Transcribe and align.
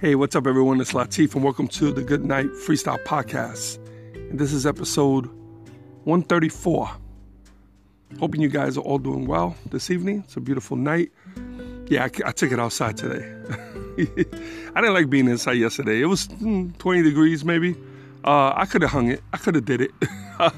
Hey, 0.00 0.14
what's 0.14 0.34
up, 0.34 0.46
everyone? 0.46 0.80
It's 0.80 0.92
Latif, 0.92 1.34
and 1.34 1.44
welcome 1.44 1.68
to 1.68 1.92
the 1.92 2.02
Good 2.02 2.24
Night 2.24 2.46
Freestyle 2.46 3.04
Podcast. 3.04 3.76
And 4.14 4.38
this 4.38 4.50
is 4.50 4.64
episode 4.64 5.26
134. 6.04 6.90
Hoping 8.18 8.40
you 8.40 8.48
guys 8.48 8.78
are 8.78 8.80
all 8.80 8.96
doing 8.96 9.26
well 9.26 9.56
this 9.66 9.90
evening. 9.90 10.22
It's 10.24 10.38
a 10.38 10.40
beautiful 10.40 10.78
night. 10.78 11.12
Yeah, 11.88 12.04
I, 12.04 12.28
I 12.28 12.32
took 12.32 12.50
it 12.50 12.58
outside 12.58 12.96
today. 12.96 13.30
I 14.74 14.80
didn't 14.80 14.94
like 14.94 15.10
being 15.10 15.28
inside 15.28 15.58
yesterday. 15.58 16.00
It 16.00 16.06
was 16.06 16.28
mm, 16.28 16.74
20 16.78 17.02
degrees, 17.02 17.44
maybe. 17.44 17.76
Uh, 18.24 18.54
I 18.56 18.64
could 18.64 18.80
have 18.80 18.92
hung 18.92 19.10
it. 19.10 19.22
I 19.34 19.36
could 19.36 19.54
have 19.54 19.66
did 19.66 19.82
it. 19.82 19.90
uh, 20.40 20.50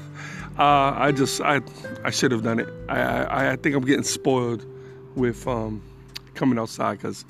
I 0.57 1.11
just, 1.11 1.41
I, 1.41 1.59
I 2.05 2.11
should 2.11 2.31
have 2.31 2.43
done 2.43 2.61
it. 2.61 2.69
I, 2.87 3.01
I, 3.01 3.51
I, 3.51 3.55
think 3.57 3.75
I'm 3.75 3.83
getting 3.83 4.05
spoiled 4.05 4.65
with 5.17 5.45
um, 5.49 5.83
coming 6.33 6.57
outside 6.57 6.99
because 6.99 7.25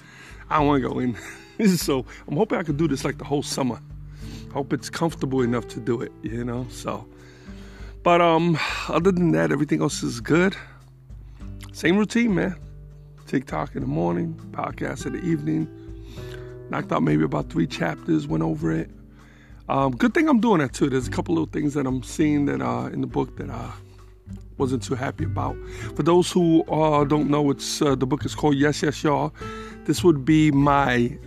I 0.52 0.60
don't 0.60 0.68
want 0.68 0.84
to 0.84 0.90
go 0.90 1.00
in. 1.00 1.18
so 1.78 2.06
I'm 2.28 2.36
hoping 2.36 2.58
I 2.58 2.64
can 2.64 2.78
do 2.78 2.88
this 2.88 3.06
like 3.06 3.18
the 3.18 3.26
whole 3.26 3.44
summer. 3.44 3.80
Hope 4.54 4.74
it's 4.74 4.90
comfortable 4.90 5.42
enough 5.42 5.68
to 5.70 5.80
do 5.80 6.02
it, 6.02 6.12
you 6.22 6.44
know. 6.44 6.68
So, 6.70 7.08
but 8.04 8.22
um, 8.22 8.58
other 8.88 9.12
than 9.12 9.32
that, 9.32 9.52
everything 9.52 9.82
else 9.82 10.04
is 10.04 10.20
good. 10.20 10.56
Same 11.72 11.98
routine, 11.98 12.36
man. 12.36 12.56
TikTok 13.26 13.76
in 13.76 13.82
the 13.82 13.88
morning, 13.88 14.36
podcast 14.52 15.06
in 15.08 15.14
the 15.14 15.24
evening. 15.24 15.68
Knocked 16.70 16.92
out 16.92 17.02
maybe 17.02 17.24
about 17.24 17.50
three 17.50 17.66
chapters, 17.66 18.28
went 18.28 18.44
over 18.44 18.72
it. 18.72 18.90
Um, 19.70 19.92
good 19.92 20.14
thing 20.14 20.28
I'm 20.28 20.40
doing 20.40 20.60
that 20.60 20.74
too. 20.74 20.90
There's 20.90 21.08
a 21.08 21.12
couple 21.12 21.34
little 21.34 21.50
things 21.50 21.74
that 21.74 21.88
I'm 21.88 22.04
seeing 22.04 22.46
that 22.46 22.62
uh, 22.62 22.90
in 22.92 23.02
the 23.02 23.08
book 23.08 23.38
that 23.38 23.50
I 23.50 23.72
wasn't 24.58 24.84
too 24.84 24.96
happy 24.96 25.24
about. 25.24 25.56
For 25.96 26.04
those 26.04 26.32
who 26.32 26.64
uh, 26.66 27.06
don't 27.06 27.30
know, 27.30 27.50
it's 27.50 27.82
uh, 27.82 27.96
the 27.96 28.06
book 28.06 28.26
is 28.26 28.36
called 28.36 28.56
Yes, 28.56 28.84
Yes, 28.84 29.04
Y'all. 29.04 29.34
This 29.86 30.04
would 30.04 30.26
be 30.26 30.52
my 30.52 31.18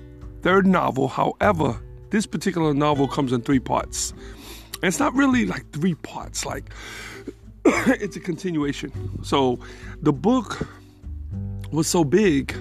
third 0.46 0.64
novel. 0.64 1.08
However, 1.08 1.76
this 2.10 2.24
particular 2.24 2.72
novel 2.72 3.08
comes 3.08 3.32
in 3.32 3.42
three 3.42 3.58
parts. 3.58 4.12
And 4.74 4.84
it's 4.84 5.00
not 5.00 5.12
really 5.12 5.44
like 5.44 5.68
three 5.72 5.96
parts, 5.96 6.46
like 6.46 6.70
it's 7.64 8.14
a 8.14 8.20
continuation. 8.20 8.92
So 9.24 9.58
the 10.02 10.12
book 10.12 10.68
was 11.72 11.88
so 11.88 12.04
big 12.04 12.54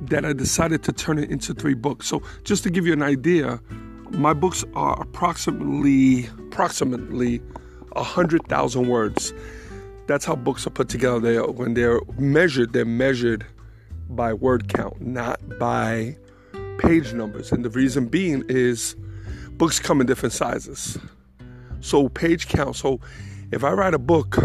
that 0.00 0.24
I 0.24 0.32
decided 0.32 0.82
to 0.82 0.92
turn 0.92 1.20
it 1.20 1.30
into 1.30 1.54
three 1.54 1.74
books. 1.74 2.08
So 2.08 2.20
just 2.42 2.64
to 2.64 2.70
give 2.70 2.84
you 2.84 2.94
an 2.94 3.02
idea, 3.02 3.60
my 4.10 4.32
books 4.32 4.64
are 4.74 5.00
approximately 5.00 6.26
approximately 6.48 7.40
a 7.94 8.02
hundred 8.02 8.48
thousand 8.48 8.88
words. 8.88 9.32
That's 10.08 10.24
how 10.24 10.34
books 10.34 10.66
are 10.66 10.70
put 10.70 10.88
together. 10.88 11.20
They 11.20 11.36
are, 11.36 11.48
when 11.48 11.74
they're 11.74 12.00
measured, 12.18 12.72
they're 12.72 12.84
measured 12.84 13.46
by 14.08 14.34
word 14.34 14.66
count, 14.66 15.00
not 15.00 15.38
by 15.60 16.16
page 16.82 17.12
numbers. 17.12 17.52
And 17.52 17.64
the 17.64 17.70
reason 17.70 18.06
being 18.06 18.44
is 18.48 18.96
books 19.52 19.78
come 19.78 20.00
in 20.00 20.06
different 20.06 20.32
sizes. 20.32 20.98
So 21.80 22.08
page 22.08 22.48
count. 22.48 22.76
So 22.76 23.00
if 23.50 23.64
I 23.64 23.72
write 23.72 23.94
a 23.94 23.98
book 23.98 24.38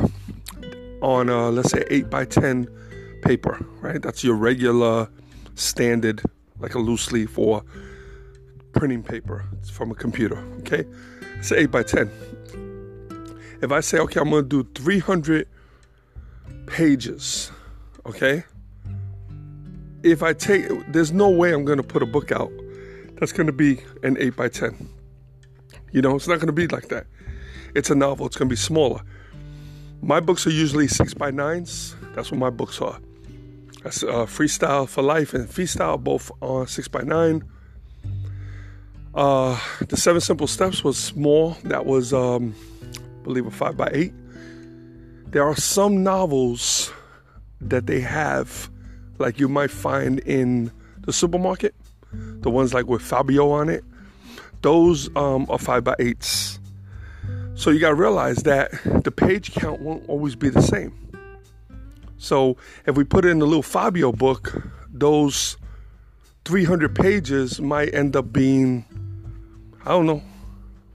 on 1.01 1.29
uh, 1.29 1.49
let's 1.51 1.71
say 1.71 1.83
8 1.89 2.09
by 2.09 2.25
10 2.25 2.67
paper, 3.21 3.65
right? 3.81 4.01
That's 4.01 4.23
your 4.23 4.35
regular 4.35 5.09
standard, 5.55 6.21
like 6.59 6.75
a 6.75 6.79
loose 6.79 7.11
leaf 7.11 7.37
or 7.37 7.63
printing 8.73 9.03
paper. 9.03 9.45
It's 9.59 9.69
from 9.69 9.91
a 9.91 9.95
computer, 9.95 10.37
okay? 10.59 10.85
It's 11.39 11.51
8 11.51 11.71
by 11.71 11.83
10. 11.83 12.09
If 13.61 13.71
I 13.71 13.79
say, 13.79 13.97
okay, 13.99 14.19
I'm 14.19 14.29
gonna 14.29 14.43
do 14.43 14.67
300 14.75 15.47
pages, 16.67 17.51
okay? 18.05 18.43
If 20.11 20.23
I 20.23 20.33
take, 20.33 20.67
there's 20.87 21.11
no 21.11 21.29
way 21.29 21.53
I'm 21.53 21.65
going 21.65 21.77
to 21.77 21.83
put 21.83 22.01
a 22.01 22.05
book 22.05 22.31
out 22.31 22.51
that's 23.19 23.31
going 23.31 23.47
to 23.47 23.53
be 23.53 23.79
an 24.03 24.17
8 24.19 24.35
by 24.35 24.49
10. 24.49 24.89
You 25.91 26.01
know, 26.01 26.15
it's 26.15 26.27
not 26.27 26.35
going 26.35 26.47
to 26.47 26.53
be 26.53 26.67
like 26.67 26.89
that. 26.89 27.07
It's 27.75 27.89
a 27.89 27.95
novel, 27.95 28.25
it's 28.25 28.37
going 28.37 28.49
to 28.49 28.53
be 28.53 28.57
smaller. 28.57 29.01
My 30.01 30.19
books 30.19 30.45
are 30.45 30.51
usually 30.51 30.87
6 30.87 31.13
by 31.15 31.31
9s. 31.31 31.95
That's 32.15 32.31
what 32.31 32.39
my 32.39 32.49
books 32.49 32.81
are. 32.81 32.99
That's 33.83 34.03
uh, 34.03 34.25
Freestyle 34.25 34.87
for 34.87 35.01
Life 35.01 35.33
and 35.33 35.47
Freestyle, 35.47 36.01
both 36.01 36.31
on 36.41 36.67
6 36.67 36.87
by 36.87 37.01
9 37.01 37.43
uh, 39.17 39.59
The 39.87 39.97
Seven 39.97 40.21
Simple 40.21 40.47
Steps 40.47 40.83
was 40.83 40.97
small. 40.97 41.57
That 41.63 41.85
was, 41.85 42.13
um, 42.13 42.55
I 42.83 43.23
believe, 43.23 43.47
a 43.47 43.51
5 43.51 43.75
by 43.75 43.89
8 43.91 44.13
There 45.31 45.43
are 45.43 45.55
some 45.55 46.03
novels 46.03 46.93
that 47.59 47.87
they 47.87 47.99
have 47.99 48.69
like 49.19 49.39
you 49.39 49.47
might 49.47 49.71
find 49.71 50.19
in 50.19 50.71
the 51.01 51.13
supermarket, 51.13 51.75
the 52.11 52.49
ones 52.49 52.73
like 52.73 52.87
with 52.87 53.01
Fabio 53.01 53.51
on 53.51 53.69
it, 53.69 53.83
those 54.61 55.09
um, 55.15 55.45
are 55.49 55.59
five 55.59 55.83
by 55.83 55.95
eights. 55.99 56.59
So 57.55 57.71
you 57.71 57.79
got 57.79 57.89
to 57.89 57.95
realize 57.95 58.37
that 58.43 58.71
the 59.03 59.11
page 59.11 59.53
count 59.53 59.81
won't 59.81 60.07
always 60.07 60.35
be 60.35 60.49
the 60.49 60.61
same. 60.61 60.93
So 62.17 62.57
if 62.85 62.95
we 62.95 63.03
put 63.03 63.25
it 63.25 63.29
in 63.29 63.39
the 63.39 63.47
little 63.47 63.63
Fabio 63.63 64.11
book, 64.11 64.63
those 64.91 65.57
300 66.45 66.95
pages 66.95 67.59
might 67.59 67.93
end 67.93 68.15
up 68.15 68.31
being, 68.31 68.85
I 69.85 69.89
don't 69.89 70.05
know, 70.05 70.21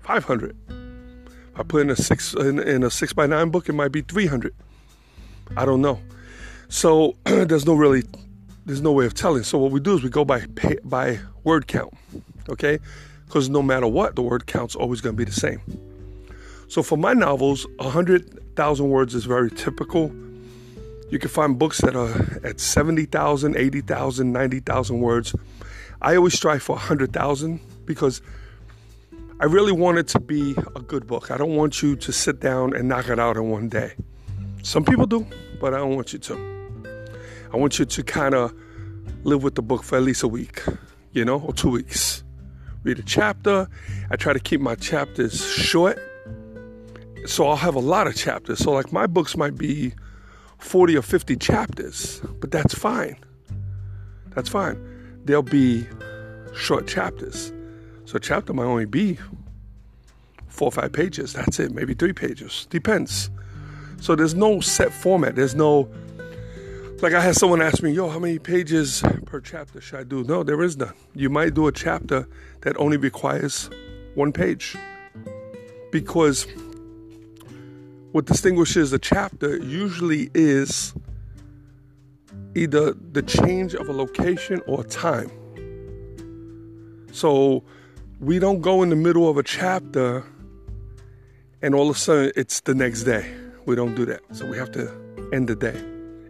500. 0.00 0.56
If 0.68 1.60
I 1.60 1.62
put 1.62 1.82
in 1.82 1.90
a 1.90 1.96
six 1.96 2.32
in, 2.34 2.58
in 2.58 2.82
a 2.82 2.90
six 2.90 3.12
by 3.12 3.26
nine 3.26 3.50
book, 3.50 3.68
it 3.68 3.74
might 3.74 3.92
be 3.92 4.00
300. 4.00 4.54
I 5.56 5.64
don't 5.64 5.82
know. 5.82 6.00
So 6.72 7.14
there's 7.24 7.66
no 7.66 7.74
really 7.74 8.02
there's 8.64 8.80
no 8.80 8.92
way 8.92 9.04
of 9.04 9.12
telling. 9.12 9.42
So 9.42 9.58
what 9.58 9.72
we 9.72 9.78
do 9.78 9.94
is 9.94 10.02
we 10.02 10.08
go 10.08 10.24
by 10.24 10.46
by 10.84 11.20
word 11.44 11.66
count, 11.66 11.92
okay? 12.48 12.78
Because 13.26 13.50
no 13.50 13.62
matter 13.62 13.86
what, 13.86 14.16
the 14.16 14.22
word 14.22 14.46
count's 14.46 14.74
always 14.74 15.02
going 15.02 15.14
to 15.14 15.18
be 15.18 15.24
the 15.24 15.38
same. 15.38 15.60
So 16.68 16.82
for 16.82 16.96
my 16.96 17.12
novels, 17.12 17.66
100,000 17.76 18.88
words 18.88 19.14
is 19.14 19.26
very 19.26 19.50
typical. 19.50 20.10
You 21.10 21.18
can 21.18 21.28
find 21.28 21.58
books 21.58 21.82
that 21.82 21.94
are 21.94 22.40
at 22.42 22.58
70,000, 22.58 23.54
80,000, 23.54 24.32
90,000 24.32 25.00
words. 25.00 25.34
I 26.00 26.16
always 26.16 26.32
strive 26.32 26.62
for 26.62 26.76
100,000 26.76 27.60
because 27.84 28.22
I 29.40 29.44
really 29.44 29.72
want 29.72 29.98
it 29.98 30.08
to 30.08 30.20
be 30.20 30.54
a 30.74 30.80
good 30.80 31.06
book. 31.06 31.30
I 31.30 31.36
don't 31.36 31.54
want 31.54 31.82
you 31.82 31.96
to 31.96 32.12
sit 32.12 32.40
down 32.40 32.74
and 32.74 32.88
knock 32.88 33.08
it 33.08 33.18
out 33.18 33.36
in 33.36 33.50
one 33.50 33.68
day. 33.68 33.92
Some 34.62 34.86
people 34.86 35.06
do, 35.06 35.26
but 35.60 35.74
I 35.74 35.76
don't 35.76 35.96
want 35.96 36.14
you 36.14 36.18
to. 36.20 36.61
I 37.52 37.56
want 37.56 37.78
you 37.78 37.84
to 37.84 38.02
kind 38.02 38.34
of 38.34 38.54
live 39.24 39.42
with 39.42 39.56
the 39.56 39.62
book 39.62 39.82
for 39.82 39.96
at 39.96 40.02
least 40.02 40.22
a 40.22 40.28
week, 40.28 40.62
you 41.12 41.24
know, 41.24 41.38
or 41.38 41.52
two 41.52 41.70
weeks. 41.70 42.24
Read 42.82 42.98
a 42.98 43.02
chapter. 43.02 43.68
I 44.10 44.16
try 44.16 44.32
to 44.32 44.40
keep 44.40 44.60
my 44.60 44.74
chapters 44.74 45.44
short. 45.46 45.98
So 47.26 47.46
I'll 47.46 47.56
have 47.56 47.74
a 47.74 47.80
lot 47.80 48.06
of 48.06 48.16
chapters. 48.16 48.58
So, 48.58 48.72
like, 48.72 48.92
my 48.92 49.06
books 49.06 49.36
might 49.36 49.56
be 49.56 49.92
40 50.58 50.96
or 50.96 51.02
50 51.02 51.36
chapters, 51.36 52.20
but 52.40 52.50
that's 52.50 52.74
fine. 52.74 53.16
That's 54.34 54.48
fine. 54.48 54.82
They'll 55.24 55.42
be 55.42 55.86
short 56.54 56.88
chapters. 56.88 57.52
So, 58.06 58.16
a 58.16 58.20
chapter 58.20 58.52
might 58.52 58.64
only 58.64 58.86
be 58.86 59.18
four 60.48 60.68
or 60.68 60.72
five 60.72 60.92
pages. 60.92 61.34
That's 61.34 61.60
it. 61.60 61.72
Maybe 61.72 61.94
three 61.94 62.12
pages. 62.12 62.66
Depends. 62.70 63.30
So, 64.00 64.16
there's 64.16 64.34
no 64.34 64.60
set 64.60 64.92
format. 64.92 65.36
There's 65.36 65.54
no 65.54 65.88
like 67.02 67.14
I 67.14 67.20
had 67.20 67.34
someone 67.34 67.60
ask 67.60 67.82
me, 67.82 67.90
yo, 67.90 68.08
how 68.08 68.20
many 68.20 68.38
pages 68.38 69.02
per 69.26 69.40
chapter 69.40 69.80
should 69.80 69.98
I 69.98 70.04
do? 70.04 70.22
No, 70.22 70.44
there 70.44 70.62
is 70.62 70.76
none. 70.76 70.94
You 71.14 71.30
might 71.30 71.52
do 71.52 71.66
a 71.66 71.72
chapter 71.72 72.28
that 72.60 72.76
only 72.76 72.96
requires 72.96 73.68
one 74.14 74.32
page. 74.32 74.76
Because 75.90 76.46
what 78.12 78.26
distinguishes 78.26 78.92
a 78.92 78.98
chapter 78.98 79.56
usually 79.56 80.30
is 80.32 80.94
either 82.54 82.92
the 82.92 83.22
change 83.22 83.74
of 83.74 83.88
a 83.88 83.92
location 83.92 84.62
or 84.66 84.84
time. 84.84 85.30
So 87.10 87.64
we 88.20 88.38
don't 88.38 88.60
go 88.60 88.82
in 88.82 88.90
the 88.90 88.96
middle 88.96 89.28
of 89.28 89.38
a 89.38 89.42
chapter 89.42 90.24
and 91.62 91.74
all 91.74 91.90
of 91.90 91.96
a 91.96 91.98
sudden 91.98 92.32
it's 92.36 92.60
the 92.60 92.74
next 92.74 93.02
day. 93.02 93.34
We 93.66 93.74
don't 93.74 93.94
do 93.94 94.04
that. 94.06 94.20
So 94.32 94.46
we 94.46 94.56
have 94.56 94.70
to 94.72 94.92
end 95.32 95.48
the 95.48 95.56
day, 95.56 95.80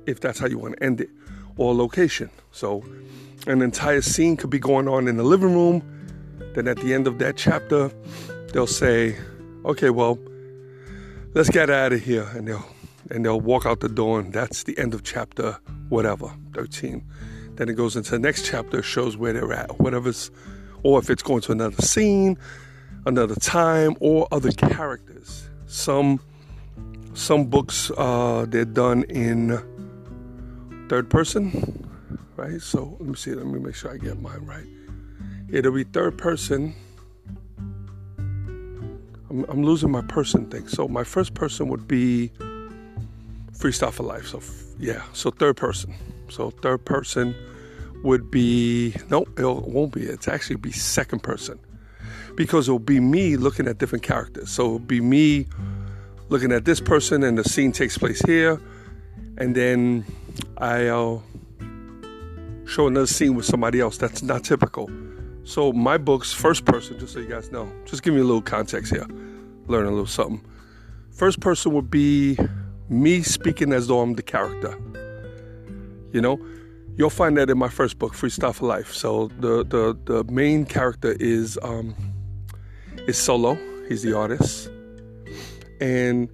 if 0.06 0.20
that's 0.20 0.38
how 0.38 0.46
you 0.46 0.58
want 0.58 0.76
to 0.76 0.82
end 0.82 1.00
it, 1.00 1.10
or 1.56 1.74
location. 1.74 2.30
So 2.50 2.84
an 3.46 3.62
entire 3.62 4.02
scene 4.02 4.36
could 4.36 4.50
be 4.50 4.58
going 4.58 4.88
on 4.88 5.08
in 5.08 5.16
the 5.16 5.24
living 5.24 5.54
room. 5.54 5.82
Then 6.54 6.68
at 6.68 6.78
the 6.78 6.94
end 6.94 7.06
of 7.06 7.18
that 7.18 7.36
chapter, 7.36 7.90
they'll 8.52 8.66
say, 8.66 9.16
"Okay, 9.64 9.90
well, 9.90 10.18
let's 11.34 11.50
get 11.50 11.70
out 11.70 11.92
of 11.92 12.02
here," 12.02 12.28
and 12.34 12.46
they'll 12.46 12.66
and 13.10 13.24
they'll 13.24 13.40
walk 13.40 13.66
out 13.66 13.80
the 13.80 13.88
door, 13.88 14.20
and 14.20 14.32
that's 14.32 14.62
the 14.64 14.78
end 14.78 14.94
of 14.94 15.02
chapter 15.02 15.58
whatever 15.88 16.32
13. 16.54 17.04
Then 17.56 17.68
it 17.68 17.74
goes 17.74 17.96
into 17.96 18.12
the 18.12 18.18
next 18.18 18.46
chapter, 18.46 18.82
shows 18.82 19.16
where 19.16 19.32
they're 19.34 19.52
at, 19.52 19.78
whatever's, 19.78 20.30
or 20.82 20.98
if 20.98 21.10
it's 21.10 21.22
going 21.22 21.42
to 21.42 21.52
another 21.52 21.82
scene, 21.82 22.38
another 23.04 23.34
time, 23.34 23.94
or 24.00 24.26
other 24.32 24.50
characters. 24.52 25.48
Some 25.66 26.20
some 27.14 27.44
books 27.44 27.90
uh, 27.98 28.46
they're 28.48 28.64
done 28.64 29.02
in 29.04 29.62
third 30.92 31.08
person, 31.08 31.88
right? 32.36 32.60
So 32.60 32.98
let 33.00 33.08
me 33.08 33.14
see. 33.14 33.32
Let 33.32 33.46
me 33.46 33.58
make 33.58 33.74
sure 33.74 33.90
I 33.90 33.96
get 33.96 34.20
mine 34.20 34.44
right. 34.44 34.66
It'll 35.48 35.72
be 35.72 35.84
third 35.84 36.18
person. 36.18 36.74
I'm, 38.18 39.46
I'm 39.48 39.62
losing 39.62 39.90
my 39.90 40.02
person 40.02 40.50
thing. 40.50 40.68
So 40.68 40.88
my 40.88 41.02
first 41.02 41.32
person 41.32 41.68
would 41.68 41.88
be 41.88 42.30
freestyle 43.58 43.90
for 43.90 44.02
life. 44.02 44.26
So 44.26 44.42
yeah, 44.78 45.02
so 45.14 45.30
third 45.30 45.56
person. 45.56 45.94
So 46.28 46.50
third 46.50 46.84
person 46.84 47.34
would 48.02 48.30
be 48.30 48.94
no, 49.08 49.24
it 49.38 49.44
won't 49.46 49.94
be. 49.94 50.02
It's 50.02 50.28
actually 50.28 50.56
be 50.56 50.72
second 50.72 51.22
person 51.22 51.58
because 52.36 52.68
it'll 52.68 52.78
be 52.78 53.00
me 53.00 53.38
looking 53.38 53.66
at 53.66 53.78
different 53.78 54.04
characters. 54.04 54.50
So 54.50 54.64
it'll 54.66 54.78
be 54.80 55.00
me 55.00 55.46
looking 56.28 56.52
at 56.52 56.66
this 56.66 56.80
person, 56.80 57.22
and 57.22 57.38
the 57.38 57.44
scene 57.44 57.72
takes 57.72 57.96
place 57.96 58.20
here, 58.20 58.60
and 59.38 59.54
then 59.54 60.04
I'll 60.58 61.22
show 62.66 62.86
another 62.86 63.06
scene 63.06 63.34
with 63.34 63.44
somebody 63.44 63.80
else. 63.80 63.98
That's 63.98 64.22
not 64.22 64.44
typical. 64.44 64.90
So 65.44 65.72
my 65.72 65.98
book's 65.98 66.32
first 66.32 66.64
person, 66.64 66.98
just 66.98 67.14
so 67.14 67.18
you 67.18 67.28
guys 67.28 67.50
know. 67.50 67.70
Just 67.84 68.02
give 68.02 68.14
me 68.14 68.20
a 68.20 68.24
little 68.24 68.42
context 68.42 68.92
here. 68.92 69.06
Learn 69.66 69.86
a 69.86 69.90
little 69.90 70.06
something. 70.06 70.44
First 71.10 71.40
person 71.40 71.72
would 71.72 71.90
be 71.90 72.38
me 72.88 73.22
speaking 73.22 73.72
as 73.72 73.88
though 73.88 74.00
I'm 74.00 74.14
the 74.14 74.22
character. 74.22 74.78
You 76.12 76.20
know, 76.20 76.38
you'll 76.96 77.10
find 77.10 77.36
that 77.38 77.50
in 77.50 77.58
my 77.58 77.68
first 77.68 77.98
book, 77.98 78.14
Freestyle 78.14 78.54
for 78.54 78.66
Life. 78.66 78.92
So 78.92 79.28
the 79.38 79.64
the 79.64 79.98
the 80.04 80.24
main 80.32 80.64
character 80.64 81.16
is 81.18 81.58
um 81.62 81.94
is 83.06 83.18
Solo. 83.18 83.58
He's 83.88 84.02
the 84.02 84.16
artist, 84.16 84.70
and 85.80 86.28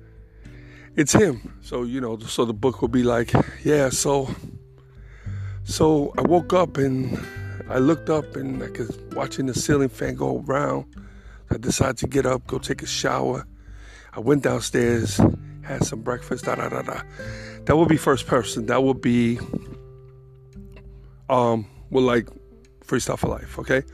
it's 0.99 1.13
him. 1.13 1.55
So 1.63 1.85
you 1.85 2.01
know, 2.01 2.19
so 2.19 2.45
the 2.45 2.53
book 2.53 2.83
will 2.83 2.89
be 2.89 3.05
like, 3.05 3.33
yeah. 3.65 3.89
So 3.89 4.29
so 5.63 6.13
I 6.19 6.23
woke 6.23 6.53
up 6.53 6.77
and 6.77 7.17
I 7.71 7.79
looked 7.79 8.11
up 8.11 8.35
and 8.35 8.63
I 8.63 8.71
was 8.71 8.99
watching 9.13 9.47
the 9.47 9.55
ceiling 9.55 9.91
fan 9.91 10.17
go 10.17 10.45
around. 10.47 10.87
I 11.51 11.57
decided 11.57 11.99
to 11.99 12.09
get 12.09 12.27
up, 12.27 12.47
go 12.49 12.59
take 12.59 12.83
a 12.83 12.87
shower. 12.87 13.47
I 14.13 14.21
went 14.21 14.43
downstairs, 14.43 15.21
had 15.63 15.85
some 15.85 16.03
breakfast, 16.03 16.47
da 16.47 16.57
da 16.57 16.69
da 16.69 16.83
da. 16.83 17.01
That 17.67 17.77
would 17.77 17.89
be 17.89 17.97
first 17.97 18.27
person. 18.27 18.67
That 18.67 18.83
would 18.83 19.01
be 19.01 19.39
um 21.31 21.67
well 21.91 22.05
like 22.05 22.29
freestyle 22.85 23.19
for 23.19 23.29
life, 23.29 23.57
okay? 23.61 23.85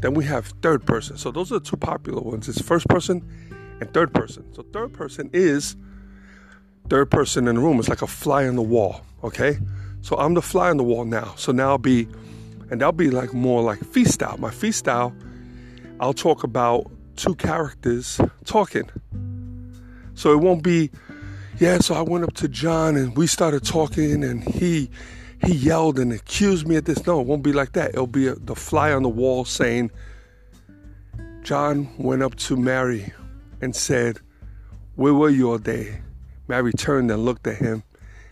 Then 0.00 0.14
we 0.14 0.24
have 0.26 0.46
third 0.62 0.86
person. 0.86 1.16
So 1.16 1.32
those 1.32 1.50
are 1.50 1.58
the 1.58 1.64
two 1.64 1.76
popular 1.76 2.22
ones. 2.22 2.48
It's 2.48 2.60
first 2.60 2.86
person 2.86 3.26
and 3.80 3.92
third 3.92 4.14
person. 4.14 4.44
So 4.54 4.62
third 4.72 4.92
person 4.92 5.28
is 5.32 5.74
third 6.88 7.10
person 7.10 7.48
in 7.48 7.56
the 7.56 7.60
room. 7.60 7.78
It's 7.78 7.88
like 7.88 8.02
a 8.02 8.06
fly 8.06 8.46
on 8.46 8.56
the 8.56 8.62
wall, 8.62 9.02
okay? 9.24 9.58
So 10.02 10.16
I'm 10.16 10.34
the 10.34 10.42
fly 10.42 10.70
on 10.70 10.76
the 10.76 10.84
wall 10.84 11.04
now. 11.04 11.34
So 11.36 11.52
now 11.52 11.70
I'll 11.70 11.78
be 11.78 12.08
and 12.70 12.80
that'll 12.80 12.92
be 12.92 13.10
like 13.10 13.32
more 13.32 13.62
like 13.62 13.78
feast 13.84 14.20
freestyle. 14.20 14.38
My 14.38 14.50
feast 14.50 14.84
freestyle, 14.84 15.14
I'll 16.00 16.14
talk 16.14 16.42
about 16.42 16.90
two 17.16 17.34
characters 17.34 18.20
talking. 18.44 18.90
So 20.14 20.32
it 20.32 20.38
won't 20.38 20.62
be, 20.62 20.90
yeah, 21.58 21.78
so 21.78 21.94
I 21.94 22.02
went 22.02 22.24
up 22.24 22.34
to 22.34 22.48
John 22.48 22.96
and 22.96 23.16
we 23.16 23.26
started 23.26 23.64
talking 23.64 24.24
and 24.24 24.42
he 24.42 24.90
he 25.44 25.52
yelled 25.52 25.98
and 25.98 26.12
accused 26.12 26.66
me 26.66 26.76
of 26.76 26.86
this. 26.86 27.06
No, 27.06 27.20
it 27.20 27.26
won't 27.26 27.42
be 27.42 27.52
like 27.52 27.72
that. 27.72 27.90
It'll 27.90 28.06
be 28.06 28.26
a, 28.26 28.34
the 28.34 28.54
fly 28.54 28.90
on 28.92 29.02
the 29.02 29.08
wall 29.08 29.44
saying, 29.44 29.90
John 31.42 31.94
went 31.98 32.22
up 32.22 32.34
to 32.36 32.56
Mary 32.56 33.12
and 33.60 33.76
said, 33.76 34.18
Where 34.94 35.12
were 35.12 35.28
you 35.28 35.50
all 35.50 35.58
day? 35.58 36.00
Mary 36.48 36.72
turned 36.72 37.10
and 37.10 37.24
looked 37.24 37.46
at 37.46 37.56
him 37.56 37.82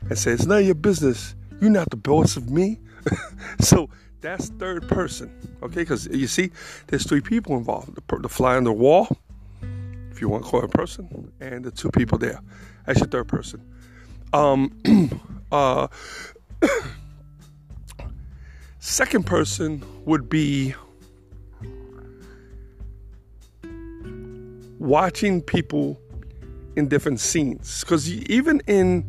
and 0.09 0.19
said, 0.19 0.35
It's 0.35 0.47
none 0.47 0.59
of 0.59 0.67
your 0.67 0.75
business. 0.75 1.35
You're 1.61 1.71
not 1.71 1.91
the 1.91 1.97
boss 1.97 2.37
of 2.37 2.51
me. 2.51 2.81
so 3.61 3.89
that's 4.21 4.49
third 4.51 4.89
person, 4.89 5.31
okay? 5.63 5.83
Because 5.83 6.07
you 6.07 6.27
see, 6.27 6.51
there's 6.87 7.07
three 7.07 7.21
people 7.21 7.57
involved 7.57 7.95
the, 7.95 8.19
the 8.19 8.29
fly 8.29 8.57
on 8.57 8.65
the 8.65 8.73
wall, 8.73 9.19
if 10.11 10.21
you 10.21 10.29
want 10.29 10.45
to 10.45 10.51
call 10.51 10.61
it 10.61 10.67
a 10.67 10.69
person, 10.69 11.33
and 11.41 11.65
the 11.65 11.71
two 11.71 11.91
people 11.91 12.19
there. 12.19 12.41
That's 12.87 13.01
your 13.01 13.09
third 13.09 13.29
person. 13.29 13.63
Um, 14.33 15.11
uh, 15.53 15.89
second 18.79 19.27
person 19.27 19.83
would 20.05 20.29
be 20.29 20.75
watching 24.79 25.41
people 25.41 26.01
in 26.77 26.89
different 26.89 27.21
scenes. 27.21 27.81
Because 27.81 28.11
even 28.11 28.61
in 28.67 29.05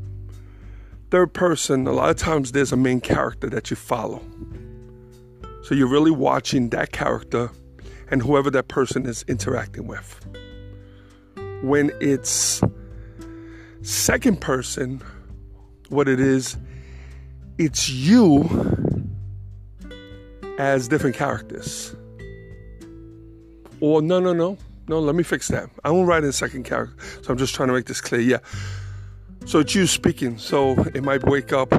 third 1.12 1.34
person, 1.34 1.88
a 1.88 1.92
lot 1.92 2.10
of 2.10 2.18
times 2.18 2.52
there's 2.52 2.72
a 2.72 2.78
main 2.78 3.02
character 3.02 3.50
that 3.50 3.70
you 3.70 3.76
follow. 3.76 4.22
So 5.64 5.74
you're 5.74 5.90
really 5.90 6.12
watching 6.12 6.70
that 6.70 6.92
character 6.92 7.50
and 8.12 8.22
whoever 8.22 8.52
that 8.52 8.68
person 8.68 9.06
is 9.06 9.24
interacting 9.28 9.88
with. 9.88 10.26
When 11.64 11.92
it's 12.00 12.62
second 13.82 14.42
person, 14.42 15.02
what 15.90 16.08
it 16.08 16.20
is, 16.20 16.58
it's 17.58 17.90
you 17.90 18.44
as 20.58 20.88
different 20.88 21.16
characters. 21.16 21.96
Or 23.80 24.02
no, 24.02 24.20
no, 24.20 24.34
no, 24.34 24.58
no. 24.88 25.00
Let 25.00 25.16
me 25.16 25.24
fix 25.24 25.48
that. 25.50 25.70
I 25.84 25.92
won't 25.92 26.08
write 26.08 26.24
in 26.24 26.32
second 26.32 26.64
character, 26.64 26.96
so 27.22 27.32
I'm 27.32 27.38
just 27.38 27.56
trying 27.56 27.68
to 27.68 27.74
make 27.74 27.86
this 27.86 28.02
clear. 28.02 28.22
Yeah. 28.22 28.40
So 29.46 29.60
it's 29.60 29.76
you 29.76 29.88
speaking. 29.88 30.38
So 30.38 30.74
it 30.94 31.04
might 31.04 31.24
wake 31.24 31.54
up. 31.54 31.72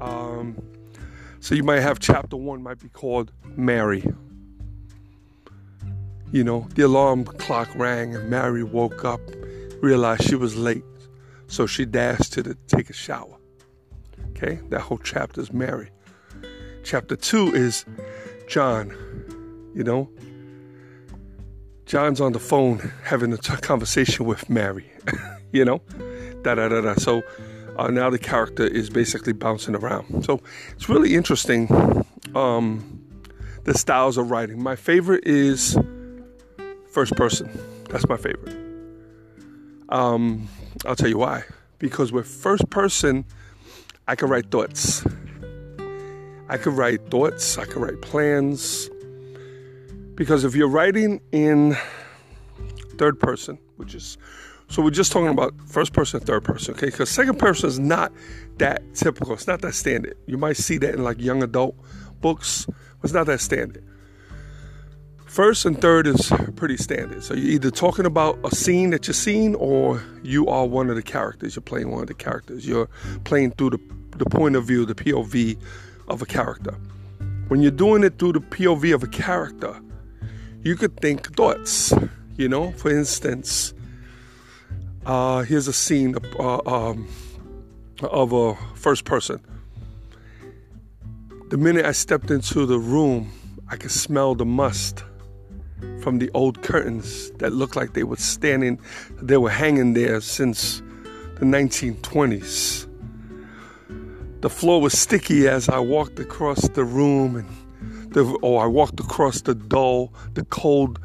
Um, 0.00 0.56
so 1.40 1.54
you 1.54 1.62
might 1.62 1.80
have 1.80 1.98
chapter 1.98 2.36
one 2.36 2.62
might 2.62 2.80
be 2.80 2.88
called 2.88 3.32
Mary. 3.56 4.04
You 6.32 6.42
know, 6.42 6.66
the 6.74 6.82
alarm 6.82 7.24
clock 7.24 7.68
rang 7.76 8.16
and 8.16 8.28
Mary 8.28 8.64
woke 8.64 9.04
up, 9.04 9.20
realized 9.80 10.24
she 10.24 10.34
was 10.34 10.56
late, 10.56 10.82
so 11.46 11.66
she 11.66 11.84
dashed 11.84 12.32
to 12.32 12.42
the, 12.42 12.56
take 12.66 12.90
a 12.90 12.92
shower. 12.92 13.36
Okay, 14.30 14.58
that 14.70 14.80
whole 14.80 14.98
chapter 14.98 15.40
is 15.40 15.52
Mary. 15.52 15.90
Chapter 16.82 17.14
two 17.14 17.54
is 17.54 17.84
John. 18.48 18.90
You 19.74 19.84
know, 19.84 20.10
John's 21.86 22.20
on 22.20 22.32
the 22.32 22.38
phone 22.38 22.92
having 23.04 23.32
a 23.32 23.36
t- 23.36 23.54
conversation 23.56 24.24
with 24.24 24.48
Mary. 24.48 24.90
you 25.52 25.64
know, 25.64 25.80
da 26.42 26.54
da 26.54 26.68
da 26.68 26.80
da. 26.80 26.94
So 26.94 27.22
uh, 27.76 27.88
now 27.88 28.10
the 28.10 28.18
character 28.18 28.66
is 28.66 28.90
basically 28.90 29.32
bouncing 29.32 29.74
around. 29.74 30.24
So 30.24 30.40
it's 30.72 30.88
really 30.88 31.14
interesting. 31.14 31.68
Um, 32.34 33.00
the 33.64 33.74
styles 33.74 34.16
of 34.16 34.30
writing. 34.30 34.62
My 34.62 34.76
favorite 34.76 35.24
is 35.26 35.78
first 36.90 37.16
person. 37.16 37.50
That's 37.90 38.08
my 38.08 38.16
favorite. 38.16 38.56
Um, 39.88 40.48
I'll 40.86 40.96
tell 40.96 41.08
you 41.08 41.18
why. 41.18 41.44
Because 41.78 42.12
with 42.12 42.26
first 42.26 42.68
person, 42.70 43.24
I 44.06 44.14
can 44.14 44.28
write 44.28 44.50
thoughts. 44.50 45.04
I 46.48 46.58
could 46.58 46.74
write 46.74 47.10
thoughts. 47.10 47.58
I 47.58 47.64
could 47.64 47.78
write 47.78 48.00
plans. 48.02 48.90
Because 50.14 50.44
if 50.44 50.54
you're 50.54 50.68
writing 50.68 51.20
in 51.32 51.76
third 52.96 53.18
person, 53.18 53.58
which 53.76 53.94
is 53.94 54.16
so 54.68 54.82
we're 54.82 54.90
just 54.90 55.12
talking 55.12 55.28
about 55.28 55.52
first 55.66 55.92
person, 55.92 56.20
third 56.20 56.42
person, 56.42 56.74
okay? 56.74 56.86
Because 56.86 57.10
second 57.10 57.38
person 57.38 57.68
is 57.68 57.78
not 57.78 58.12
that 58.58 58.82
typical. 58.94 59.34
It's 59.34 59.46
not 59.46 59.60
that 59.60 59.74
standard. 59.74 60.16
You 60.26 60.38
might 60.38 60.56
see 60.56 60.78
that 60.78 60.94
in 60.94 61.04
like 61.04 61.20
young 61.20 61.42
adult 61.42 61.76
books, 62.20 62.66
but 62.66 63.04
it's 63.04 63.12
not 63.12 63.26
that 63.26 63.40
standard. 63.40 63.84
First 65.26 65.66
and 65.66 65.80
third 65.80 66.06
is 66.06 66.32
pretty 66.56 66.76
standard. 66.76 67.22
So 67.24 67.34
you're 67.34 67.52
either 67.52 67.70
talking 67.70 68.06
about 68.06 68.38
a 68.44 68.54
scene 68.54 68.90
that 68.90 69.06
you're 69.06 69.14
seeing 69.14 69.54
or 69.56 70.02
you 70.22 70.46
are 70.48 70.64
one 70.64 70.88
of 70.88 70.96
the 70.96 71.02
characters. 71.02 71.56
You're 71.56 71.62
playing 71.62 71.90
one 71.90 72.02
of 72.02 72.08
the 72.08 72.14
characters. 72.14 72.66
You're 72.66 72.88
playing 73.24 73.50
through 73.52 73.70
the, 73.70 73.80
the 74.16 74.26
point 74.26 74.56
of 74.56 74.64
view, 74.64 74.86
the 74.86 74.94
POV 74.94 75.58
of 76.08 76.22
a 76.22 76.26
character. 76.26 76.76
When 77.48 77.60
you're 77.60 77.72
doing 77.72 78.04
it 78.04 78.18
through 78.18 78.32
the 78.32 78.40
POV 78.40 78.94
of 78.94 79.02
a 79.02 79.08
character, 79.08 79.78
you 80.64 80.74
could 80.76 80.98
think 81.00 81.34
thoughts. 81.36 81.92
You 82.36 82.48
know, 82.48 82.72
for 82.72 82.90
instance, 82.90 83.72
uh, 85.06 85.42
here's 85.42 85.68
a 85.68 85.72
scene. 85.72 86.16
Uh, 86.36 86.58
um, 86.66 87.06
of 88.02 88.32
a 88.32 88.54
first 88.74 89.04
person. 89.04 89.40
The 91.50 91.56
minute 91.56 91.84
I 91.84 91.92
stepped 91.92 92.30
into 92.30 92.66
the 92.66 92.78
room, 92.78 93.30
I 93.68 93.76
could 93.76 93.90
smell 93.90 94.34
the 94.34 94.44
must 94.44 95.04
from 96.00 96.18
the 96.18 96.30
old 96.34 96.62
curtains 96.62 97.30
that 97.38 97.52
looked 97.52 97.76
like 97.76 97.94
they 97.94 98.04
were 98.04 98.16
standing, 98.16 98.80
they 99.20 99.36
were 99.36 99.50
hanging 99.50 99.94
there 99.94 100.20
since 100.20 100.80
the 101.38 101.44
1920s. 101.44 102.88
The 104.40 104.50
floor 104.50 104.80
was 104.80 104.98
sticky 104.98 105.48
as 105.48 105.68
I 105.68 105.78
walked 105.78 106.18
across 106.18 106.68
the 106.68 106.84
room, 106.84 107.36
and 107.36 107.48
the, 108.14 108.24
or 108.42 108.64
I 108.64 108.66
walked 108.66 108.98
across 108.98 109.42
the 109.42 109.54
dull, 109.54 110.12
the 110.32 110.44
cold, 110.46 110.98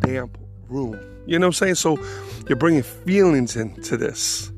damp 0.00 0.36
room. 0.68 0.98
You 1.26 1.38
know 1.38 1.46
what 1.46 1.60
I'm 1.60 1.74
saying? 1.74 1.74
So 1.76 1.98
you're 2.48 2.58
bringing 2.58 2.82
feelings 2.82 3.56
into 3.56 3.96
this. 3.96 4.50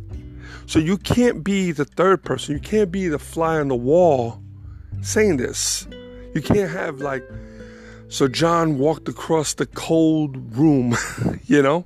So 0.66 0.78
you 0.80 0.96
can't 0.96 1.44
be 1.44 1.70
the 1.70 1.84
third 1.84 2.24
person. 2.24 2.54
You 2.54 2.60
can't 2.60 2.90
be 2.90 3.06
the 3.08 3.18
fly 3.18 3.58
on 3.58 3.68
the 3.68 3.76
wall 3.76 4.42
saying 5.02 5.36
this. 5.36 5.86
You 6.34 6.42
can't 6.42 6.70
have 6.70 7.00
like, 7.00 7.24
so 8.08 8.26
John 8.26 8.78
walked 8.78 9.08
across 9.08 9.54
the 9.54 9.66
cold 9.66 10.56
room, 10.56 10.96
you 11.46 11.62
know? 11.62 11.84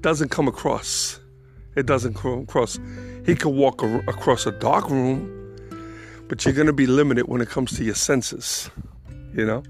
Doesn't 0.00 0.28
come 0.28 0.46
across. 0.46 1.18
It 1.74 1.86
doesn't 1.86 2.14
come 2.14 2.40
across. 2.40 2.78
He 3.26 3.34
could 3.34 3.50
walk 3.50 3.82
across 3.82 4.46
a 4.46 4.52
dark 4.52 4.88
room, 4.88 5.28
but 6.28 6.44
you're 6.44 6.54
going 6.54 6.66
to 6.68 6.72
be 6.72 6.86
limited 6.86 7.28
when 7.28 7.40
it 7.40 7.48
comes 7.48 7.76
to 7.76 7.84
your 7.84 7.94
senses, 7.94 8.70
you 9.38 9.46
know? 9.46 9.62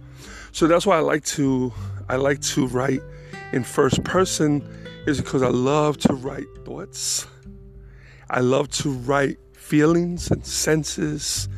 So 0.53 0.67
that's 0.67 0.87
why 0.87 0.97
I 0.97 1.01
like 1.01 1.25
to 1.27 1.73
I 2.09 2.17
like 2.17 2.41
to 2.41 2.67
write 2.67 3.03
in 3.53 3.63
first 3.63 4.03
person 4.03 4.67
is 5.07 5.21
because 5.21 5.43
I 5.43 5.49
love 5.49 5.99
to 5.99 6.15
write 6.15 6.47
thoughts. 6.65 7.27
I 8.31 8.41
love 8.41 8.69
to 8.71 8.91
write 8.91 9.39
feelings 9.53 10.31
and 10.31 10.45
senses. 10.45 11.49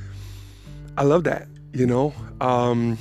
I 0.97 1.05
love 1.05 1.25
that, 1.25 1.47
you 1.73 1.87
know. 1.87 2.13
Um, 2.41 2.99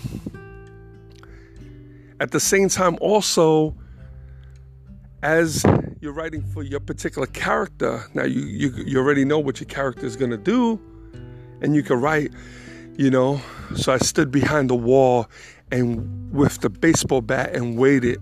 at 2.20 2.32
the 2.32 2.40
same 2.40 2.70
time, 2.70 2.98
also, 3.02 3.76
as 5.22 5.64
you're 6.02 6.14
writing 6.14 6.42
for 6.42 6.64
your 6.64 6.80
particular 6.80 7.28
character, 7.28 8.04
now 8.14 8.24
you, 8.24 8.42
you, 8.42 8.72
you 8.86 8.98
already 9.00 9.26
know 9.26 9.40
what 9.40 9.60
your 9.60 9.68
character 9.68 10.06
is 10.06 10.16
going 10.16 10.32
to 10.32 10.38
do, 10.38 10.80
and 11.62 11.76
you 11.76 11.84
can 11.84 12.00
write, 12.00 12.32
you 13.00 13.10
know. 13.10 13.42
So 13.76 13.94
I 13.94 13.98
stood 13.98 14.30
behind 14.30 14.70
the 14.70 14.76
wall 14.76 15.28
and 15.72 16.32
with 16.34 16.60
the 16.60 16.70
baseball 16.70 17.22
bat 17.22 17.56
and 17.56 17.78
waited 17.78 18.22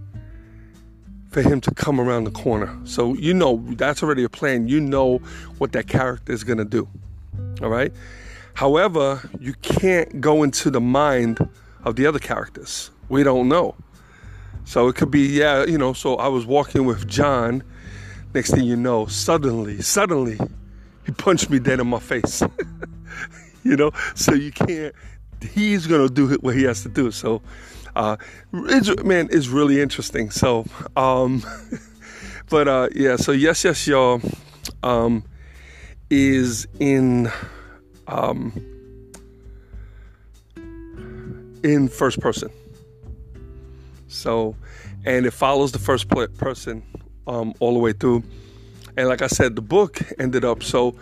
for 1.32 1.42
him 1.42 1.60
to 1.62 1.74
come 1.74 2.00
around 2.00 2.26
the 2.26 2.32
corner. 2.32 2.78
So 2.84 3.16
you 3.16 3.34
know 3.34 3.58
that's 3.72 4.04
already 4.04 4.24
a 4.24 4.30
plan. 4.30 4.68
You 4.68 4.80
know 4.80 5.18
what 5.58 5.72
that 5.72 5.88
character 5.88 6.32
is 6.32 6.44
going 6.44 6.60
to 6.60 6.66
do. 6.66 6.88
All 7.62 7.70
right? 7.70 7.92
However, 8.54 9.28
you 9.40 9.54
can't 9.64 10.22
go 10.22 10.44
into 10.44 10.70
the 10.70 10.82
mind 10.82 11.40
of 11.84 11.96
the 11.96 12.06
other 12.06 12.20
characters. 12.20 12.92
We 13.10 13.24
don't 13.24 13.50
know. 13.50 13.76
So 14.66 14.88
it 14.90 14.96
could 14.96 15.10
be, 15.10 15.22
yeah, 15.22 15.66
you 15.66 15.78
know, 15.78 15.94
so 15.94 16.18
I 16.18 16.28
was 16.28 16.46
walking 16.46 16.86
with 16.86 17.08
John. 17.08 17.64
Next 18.36 18.52
thing 18.52 18.66
you 18.66 18.76
know, 18.76 19.08
suddenly, 19.08 19.82
suddenly, 19.82 20.38
he 21.06 21.14
punched 21.14 21.50
me 21.50 21.58
dead 21.58 21.80
in 21.80 21.88
my 21.88 22.00
face. 22.00 22.44
you 23.68 23.76
know, 23.76 23.92
so 24.16 24.34
you 24.34 24.52
can't, 24.52 24.96
he's 25.42 25.88
to 26.08 26.10
do 26.10 26.38
what 26.42 26.56
he 26.56 26.64
has 26.64 26.84
to 26.84 26.90
do. 26.90 27.12
So 27.12 27.42
uh, 27.96 28.18
it's, 28.54 29.04
man, 29.04 29.28
it's 29.32 29.48
really 29.48 29.82
interesting. 29.82 30.30
So, 30.30 30.66
um, 30.96 31.44
but 32.50 32.68
uh, 32.68 32.90
yeah, 32.96 33.18
so 33.18 33.32
yes, 33.32 33.64
yes, 33.64 33.88
y'all 33.88 34.22
um, 34.84 35.24
is 36.10 36.68
in 36.80 37.32
um, 38.08 38.54
in 41.64 41.90
first 41.90 42.20
person. 42.20 42.50
So, 44.08 44.56
and 45.06 45.26
it 45.26 45.32
follows 45.32 45.74
the 45.74 45.80
first 45.80 46.08
person 46.08 46.84
um, 47.28 47.54
all 47.60 47.74
the 47.74 47.80
way 47.80 47.92
through. 47.92 48.24
And 48.96 49.08
like 49.10 49.22
I 49.22 49.28
said, 49.28 49.56
the 49.56 49.62
book 49.62 50.00
ended 50.18 50.46
up 50.46 50.64
so. 50.64 50.96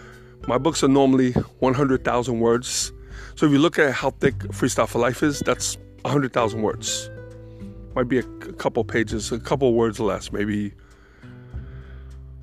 My 0.48 0.58
books 0.60 0.84
are 0.84 0.88
normally 0.88 1.32
100,000 1.60 2.40
words. 2.40 2.92
So 3.36 3.46
if 3.46 3.52
you 3.52 3.60
look 3.60 3.80
at 3.80 3.94
how 3.94 4.12
thick 4.12 4.38
Freestyle 4.50 4.88
for 4.88 5.00
Life 5.00 5.24
is, 5.24 5.40
that's 5.40 5.78
100,000 6.02 6.62
words. 6.62 7.10
Might 7.96 8.08
be 8.08 8.20
a, 8.20 8.24
a 8.24 8.54
couple 8.54 8.84
pages, 8.84 9.32
a 9.32 9.40
couple 9.40 9.74
words 9.74 10.00
less, 10.00 10.32
maybe 10.32 10.74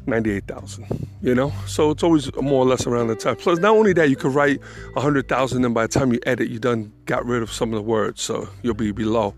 98,000, 0.06 1.08
you 1.22 1.34
know? 1.34 1.52
So 1.66 1.90
it's 1.90 2.02
always 2.02 2.34
more 2.36 2.62
or 2.62 2.66
less 2.66 2.86
around 2.86 3.06
the 3.08 3.14
time. 3.14 3.36
Plus, 3.36 3.58
not 3.58 3.76
only 3.76 3.92
that, 3.92 4.10
you 4.10 4.16
could 4.16 4.34
write 4.34 4.60
100,000 4.94 5.64
and 5.64 5.74
by 5.74 5.86
the 5.86 5.92
time 5.92 6.12
you 6.12 6.18
edit, 6.26 6.48
you 6.48 6.58
done 6.58 6.92
got 7.04 7.24
rid 7.24 7.42
of 7.42 7.52
some 7.52 7.72
of 7.72 7.76
the 7.76 7.82
words, 7.82 8.20
so 8.20 8.48
you'll 8.62 8.74
be 8.74 8.90
below. 8.92 9.34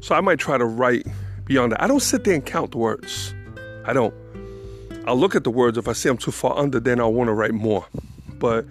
So 0.00 0.14
I 0.14 0.20
might 0.20 0.38
try 0.38 0.56
to 0.56 0.64
write 0.64 1.06
beyond 1.46 1.72
that. 1.72 1.82
I 1.82 1.88
don't 1.88 2.00
sit 2.00 2.24
there 2.24 2.34
and 2.34 2.46
count 2.46 2.70
the 2.72 2.78
words. 2.78 3.34
I 3.84 3.92
don't. 3.92 4.14
I'll 5.08 5.16
look 5.16 5.34
at 5.34 5.42
the 5.42 5.50
words. 5.50 5.78
If 5.78 5.88
I 5.88 5.94
see 5.94 6.10
I'm 6.10 6.18
too 6.18 6.30
far 6.30 6.58
under, 6.58 6.78
then 6.78 7.00
I'll 7.00 7.14
want 7.14 7.28
to 7.28 7.32
write 7.32 7.54
more. 7.54 7.86
But 8.38 8.66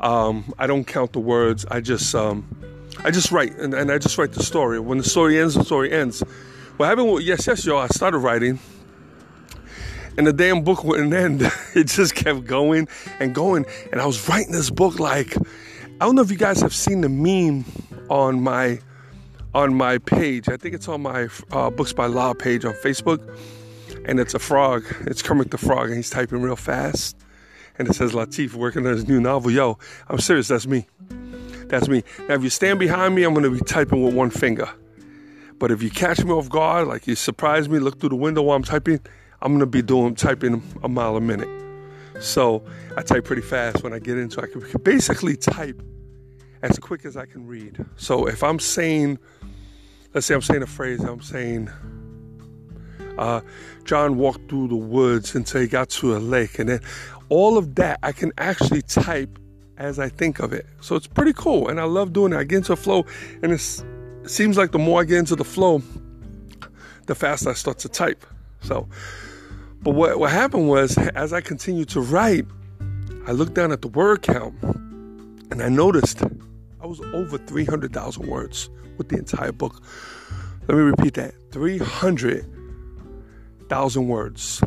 um, 0.00 0.54
I 0.58 0.66
don't 0.66 0.86
count 0.86 1.12
the 1.12 1.20
words. 1.20 1.66
I 1.70 1.82
just 1.82 2.14
um, 2.14 2.48
I 3.04 3.10
just 3.10 3.30
write, 3.30 3.54
and, 3.56 3.74
and 3.74 3.92
I 3.92 3.98
just 3.98 4.16
write 4.16 4.32
the 4.32 4.42
story. 4.42 4.80
When 4.80 4.96
the 4.96 5.04
story 5.04 5.38
ends, 5.38 5.54
the 5.54 5.64
story 5.64 5.92
ends. 5.92 6.20
What 6.78 6.86
happened 6.86 7.12
with 7.12 7.24
Yes, 7.24 7.46
Yes, 7.46 7.66
Y'all, 7.66 7.78
I 7.78 7.88
started 7.88 8.18
writing, 8.18 8.58
and 10.16 10.26
the 10.26 10.32
damn 10.32 10.64
book 10.64 10.84
wouldn't 10.84 11.12
end. 11.12 11.42
it 11.74 11.84
just 11.84 12.14
kept 12.14 12.44
going 12.44 12.88
and 13.20 13.34
going. 13.34 13.66
And 13.92 14.00
I 14.00 14.06
was 14.06 14.26
writing 14.26 14.52
this 14.52 14.70
book 14.70 14.98
like, 14.98 15.36
I 15.36 16.06
don't 16.06 16.14
know 16.14 16.22
if 16.22 16.30
you 16.30 16.38
guys 16.38 16.62
have 16.62 16.74
seen 16.74 17.02
the 17.02 17.10
meme 17.10 17.66
on 18.08 18.42
my 18.42 18.80
on 19.54 19.74
my 19.74 19.98
page. 19.98 20.48
I 20.48 20.56
think 20.56 20.74
it's 20.74 20.88
on 20.88 21.02
my 21.02 21.28
uh, 21.52 21.68
Books 21.68 21.92
by 21.92 22.06
Law 22.06 22.32
page 22.32 22.64
on 22.64 22.72
Facebook. 22.72 23.20
And 24.06 24.20
it's 24.20 24.34
a 24.34 24.38
frog. 24.38 24.84
It's 25.02 25.22
Kermit 25.22 25.50
the 25.50 25.58
Frog, 25.58 25.86
and 25.88 25.96
he's 25.96 26.10
typing 26.10 26.42
real 26.42 26.56
fast. 26.56 27.16
And 27.78 27.88
it 27.88 27.94
says 27.94 28.12
Latif 28.12 28.54
working 28.54 28.86
on 28.86 28.92
his 28.92 29.08
new 29.08 29.20
novel. 29.20 29.50
Yo, 29.50 29.78
I'm 30.08 30.18
serious, 30.18 30.48
that's 30.48 30.66
me. 30.66 30.86
That's 31.68 31.88
me. 31.88 32.04
Now, 32.28 32.34
if 32.34 32.42
you 32.42 32.50
stand 32.50 32.78
behind 32.78 33.14
me, 33.14 33.24
I'm 33.24 33.32
going 33.32 33.44
to 33.44 33.50
be 33.50 33.60
typing 33.60 34.04
with 34.04 34.14
one 34.14 34.30
finger. 34.30 34.68
But 35.58 35.70
if 35.70 35.82
you 35.82 35.90
catch 35.90 36.22
me 36.22 36.30
off 36.30 36.48
guard, 36.48 36.88
like 36.88 37.06
you 37.06 37.14
surprise 37.14 37.68
me, 37.68 37.78
look 37.78 37.98
through 38.00 38.10
the 38.10 38.16
window 38.16 38.42
while 38.42 38.56
I'm 38.56 38.62
typing, 38.62 39.00
I'm 39.40 39.52
going 39.52 39.60
to 39.60 39.66
be 39.66 39.82
doing 39.82 40.14
typing 40.14 40.62
a 40.82 40.88
mile 40.88 41.16
a 41.16 41.20
minute. 41.20 41.48
So 42.20 42.64
I 42.96 43.02
type 43.02 43.24
pretty 43.24 43.42
fast 43.42 43.82
when 43.82 43.92
I 43.92 43.98
get 43.98 44.18
into 44.18 44.40
I 44.40 44.46
can 44.46 44.62
basically 44.82 45.36
type 45.36 45.82
as 46.62 46.78
quick 46.78 47.04
as 47.04 47.16
I 47.16 47.26
can 47.26 47.46
read. 47.46 47.84
So 47.96 48.26
if 48.26 48.42
I'm 48.42 48.58
saying, 48.58 49.18
let's 50.12 50.26
say 50.26 50.34
I'm 50.34 50.42
saying 50.42 50.62
a 50.62 50.66
phrase, 50.66 51.00
I'm 51.00 51.20
saying, 51.20 51.70
uh, 53.18 53.40
John 53.84 54.16
walked 54.16 54.48
through 54.48 54.68
the 54.68 54.76
woods 54.76 55.34
until 55.34 55.60
he 55.60 55.66
got 55.66 55.88
to 55.90 56.16
a 56.16 56.18
lake. 56.18 56.58
And 56.58 56.68
then 56.68 56.80
all 57.28 57.58
of 57.58 57.74
that 57.76 57.98
I 58.02 58.12
can 58.12 58.32
actually 58.38 58.82
type 58.82 59.38
as 59.76 59.98
I 59.98 60.08
think 60.08 60.38
of 60.38 60.52
it. 60.52 60.66
So 60.80 60.94
it's 60.96 61.06
pretty 61.06 61.32
cool, 61.32 61.68
and 61.68 61.80
I 61.80 61.84
love 61.84 62.12
doing 62.12 62.32
it. 62.32 62.36
I 62.36 62.44
get 62.44 62.58
into 62.58 62.72
a 62.72 62.76
flow, 62.76 63.04
and 63.42 63.52
it 63.52 63.60
seems 64.24 64.56
like 64.56 64.72
the 64.72 64.78
more 64.78 65.00
I 65.00 65.04
get 65.04 65.18
into 65.18 65.36
the 65.36 65.44
flow, 65.44 65.82
the 67.06 67.14
faster 67.14 67.50
I 67.50 67.54
start 67.54 67.78
to 67.80 67.88
type. 67.88 68.24
So, 68.62 68.88
but 69.82 69.94
what 69.94 70.18
what 70.18 70.30
happened 70.30 70.68
was, 70.68 70.96
as 70.98 71.32
I 71.32 71.40
continued 71.40 71.88
to 71.90 72.00
write, 72.00 72.46
I 73.26 73.32
looked 73.32 73.54
down 73.54 73.72
at 73.72 73.82
the 73.82 73.88
word 73.88 74.22
count, 74.22 74.54
and 75.50 75.62
I 75.62 75.68
noticed 75.68 76.22
I 76.80 76.86
was 76.86 77.00
over 77.12 77.36
three 77.38 77.64
hundred 77.64 77.92
thousand 77.92 78.26
words 78.26 78.70
with 78.96 79.08
the 79.08 79.18
entire 79.18 79.52
book. 79.52 79.82
Let 80.68 80.76
me 80.76 80.84
repeat 80.84 81.14
that: 81.14 81.34
three 81.50 81.78
hundred 81.78 82.46
thousand 83.74 84.06
words, 84.06 84.62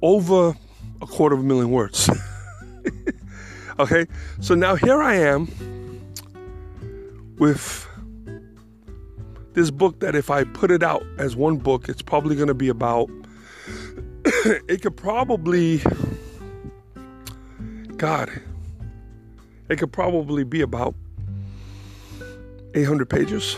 over 0.00 0.56
a 1.02 1.06
quarter 1.06 1.34
of 1.34 1.42
a 1.42 1.44
million 1.44 1.70
words. 1.70 2.08
Okay, 3.78 4.06
so 4.40 4.54
now 4.54 4.74
here 4.76 5.02
I 5.02 5.14
am 5.14 5.48
with 7.38 7.88
this 9.54 9.70
book 9.70 10.00
that 10.00 10.14
if 10.14 10.30
I 10.30 10.44
put 10.44 10.70
it 10.70 10.82
out 10.82 11.02
as 11.18 11.34
one 11.34 11.56
book, 11.56 11.88
it's 11.88 12.02
probably 12.02 12.36
going 12.36 12.48
to 12.48 12.54
be 12.54 12.68
about, 12.68 13.10
it 14.68 14.82
could 14.82 14.96
probably, 14.96 15.82
God, 17.96 18.30
it 19.70 19.76
could 19.76 19.92
probably 19.92 20.44
be 20.44 20.60
about 20.60 20.94
800 22.74 23.08
pages, 23.08 23.56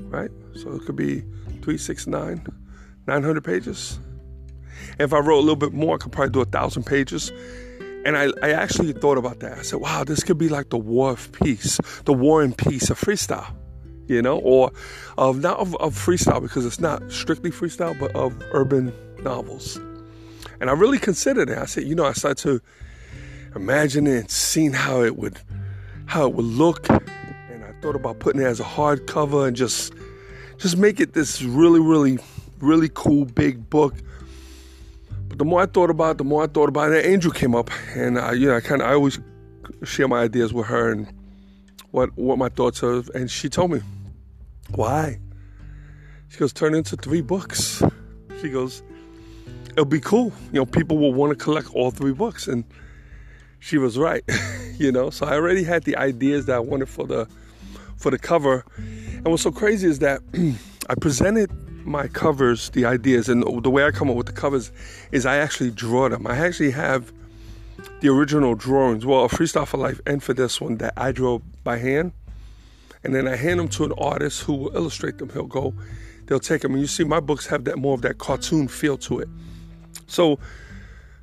right? 0.00 0.30
So 0.54 0.74
it 0.74 0.84
could 0.84 0.96
be 0.96 1.20
369, 1.62 2.61
900 3.06 3.42
pages. 3.42 3.98
And 4.92 5.00
if 5.00 5.12
I 5.12 5.18
wrote 5.18 5.38
a 5.38 5.40
little 5.40 5.56
bit 5.56 5.72
more, 5.72 5.96
I 5.96 5.98
could 5.98 6.12
probably 6.12 6.32
do 6.32 6.40
a 6.40 6.44
thousand 6.44 6.84
pages. 6.84 7.30
And 8.04 8.16
I, 8.16 8.28
I 8.42 8.50
actually 8.50 8.92
thought 8.92 9.18
about 9.18 9.40
that. 9.40 9.58
I 9.58 9.62
said, 9.62 9.80
wow, 9.80 10.04
this 10.04 10.22
could 10.24 10.38
be 10.38 10.48
like 10.48 10.70
the 10.70 10.78
war 10.78 11.10
of 11.10 11.30
peace, 11.32 11.78
the 12.04 12.12
war 12.12 12.42
and 12.42 12.56
peace 12.56 12.90
of 12.90 13.00
freestyle, 13.00 13.54
you 14.08 14.20
know, 14.20 14.38
or 14.38 14.72
of 15.18 15.40
not 15.40 15.58
of, 15.58 15.76
of 15.76 15.94
freestyle 15.94 16.42
because 16.42 16.66
it's 16.66 16.80
not 16.80 17.12
strictly 17.12 17.50
freestyle, 17.50 17.98
but 17.98 18.14
of 18.16 18.34
urban 18.52 18.92
novels. 19.22 19.76
And 20.60 20.68
I 20.68 20.72
really 20.72 20.98
considered 20.98 21.48
it. 21.48 21.58
I 21.58 21.66
said, 21.66 21.84
you 21.84 21.94
know, 21.94 22.04
I 22.04 22.12
started 22.12 22.38
to, 22.42 22.60
imagining 23.54 24.14
and 24.14 24.30
seeing 24.30 24.72
how 24.72 25.02
it 25.02 25.16
would 25.16 25.40
how 26.06 26.26
it 26.26 26.34
would 26.34 26.46
look. 26.46 26.88
And 26.88 27.64
I 27.64 27.72
thought 27.80 27.96
about 27.96 28.18
putting 28.18 28.40
it 28.40 28.46
as 28.46 28.60
a 28.60 28.64
hardcover 28.64 29.46
and 29.46 29.56
just 29.56 29.92
just 30.58 30.76
make 30.76 31.00
it 31.00 31.12
this 31.12 31.42
really, 31.42 31.80
really, 31.80 32.18
really 32.62 32.88
cool 32.94 33.24
big 33.24 33.68
book. 33.68 33.94
But 35.28 35.38
the 35.38 35.44
more 35.44 35.60
I 35.60 35.66
thought 35.66 35.90
about 35.90 36.12
it, 36.12 36.18
the 36.18 36.24
more 36.24 36.44
I 36.44 36.46
thought 36.46 36.68
about 36.68 36.92
it, 36.92 37.04
Angel 37.04 37.30
came 37.30 37.54
up, 37.54 37.70
and 37.94 38.18
I, 38.18 38.32
you 38.32 38.48
know, 38.48 38.56
I 38.56 38.60
kind 38.60 38.82
of 38.82 38.88
I 38.88 38.94
always 38.94 39.18
share 39.84 40.08
my 40.08 40.20
ideas 40.20 40.52
with 40.52 40.66
her 40.66 40.90
and 40.90 41.12
what 41.90 42.16
what 42.16 42.38
my 42.38 42.48
thoughts 42.48 42.82
are, 42.82 43.02
and 43.14 43.30
she 43.30 43.48
told 43.48 43.72
me, 43.72 43.80
"Why?" 44.70 45.18
She 46.28 46.38
goes, 46.38 46.52
"Turn 46.52 46.74
into 46.74 46.96
three 46.96 47.20
books." 47.20 47.82
She 48.40 48.48
goes, 48.48 48.82
"It'll 49.72 49.84
be 49.84 50.00
cool. 50.00 50.32
You 50.52 50.60
know, 50.60 50.66
people 50.66 50.98
will 50.98 51.12
want 51.12 51.36
to 51.36 51.44
collect 51.44 51.74
all 51.74 51.90
three 51.90 52.12
books." 52.12 52.48
And 52.48 52.64
she 53.58 53.78
was 53.78 53.98
right, 53.98 54.24
you 54.78 54.92
know. 54.92 55.10
So 55.10 55.26
I 55.26 55.34
already 55.34 55.62
had 55.62 55.84
the 55.84 55.96
ideas 55.96 56.46
that 56.46 56.56
I 56.56 56.60
wanted 56.60 56.88
for 56.88 57.06
the 57.06 57.26
for 57.96 58.10
the 58.10 58.18
cover. 58.18 58.64
And 58.76 59.26
what's 59.28 59.42
so 59.42 59.52
crazy 59.52 59.88
is 59.88 60.00
that 60.00 60.20
I 60.90 60.94
presented 60.96 61.50
my 61.84 62.08
covers, 62.08 62.70
the 62.70 62.84
ideas, 62.84 63.28
and 63.28 63.42
the 63.62 63.70
way 63.70 63.84
I 63.84 63.90
come 63.90 64.10
up 64.10 64.16
with 64.16 64.26
the 64.26 64.32
covers 64.32 64.70
is 65.10 65.26
I 65.26 65.36
actually 65.36 65.70
draw 65.70 66.08
them. 66.08 66.26
I 66.26 66.36
actually 66.36 66.70
have 66.72 67.12
the 68.00 68.08
original 68.08 68.54
drawings, 68.54 69.06
well, 69.06 69.28
Freestyle 69.28 69.66
for 69.66 69.76
Life 69.76 70.00
and 70.06 70.22
for 70.22 70.34
this 70.34 70.60
one 70.60 70.78
that 70.78 70.94
I 70.96 71.12
draw 71.12 71.40
by 71.64 71.78
hand. 71.78 72.12
And 73.04 73.14
then 73.14 73.26
I 73.26 73.36
hand 73.36 73.58
them 73.58 73.68
to 73.68 73.84
an 73.84 73.92
artist 73.98 74.42
who 74.42 74.54
will 74.54 74.76
illustrate 74.76 75.18
them. 75.18 75.28
He'll 75.30 75.44
go, 75.44 75.74
they'll 76.26 76.40
take 76.40 76.62
them. 76.62 76.72
And 76.72 76.80
you 76.80 76.86
see, 76.86 77.04
my 77.04 77.20
books 77.20 77.46
have 77.46 77.64
that 77.64 77.78
more 77.78 77.94
of 77.94 78.02
that 78.02 78.18
cartoon 78.18 78.68
feel 78.68 78.96
to 78.98 79.20
it. 79.20 79.28
So 80.06 80.38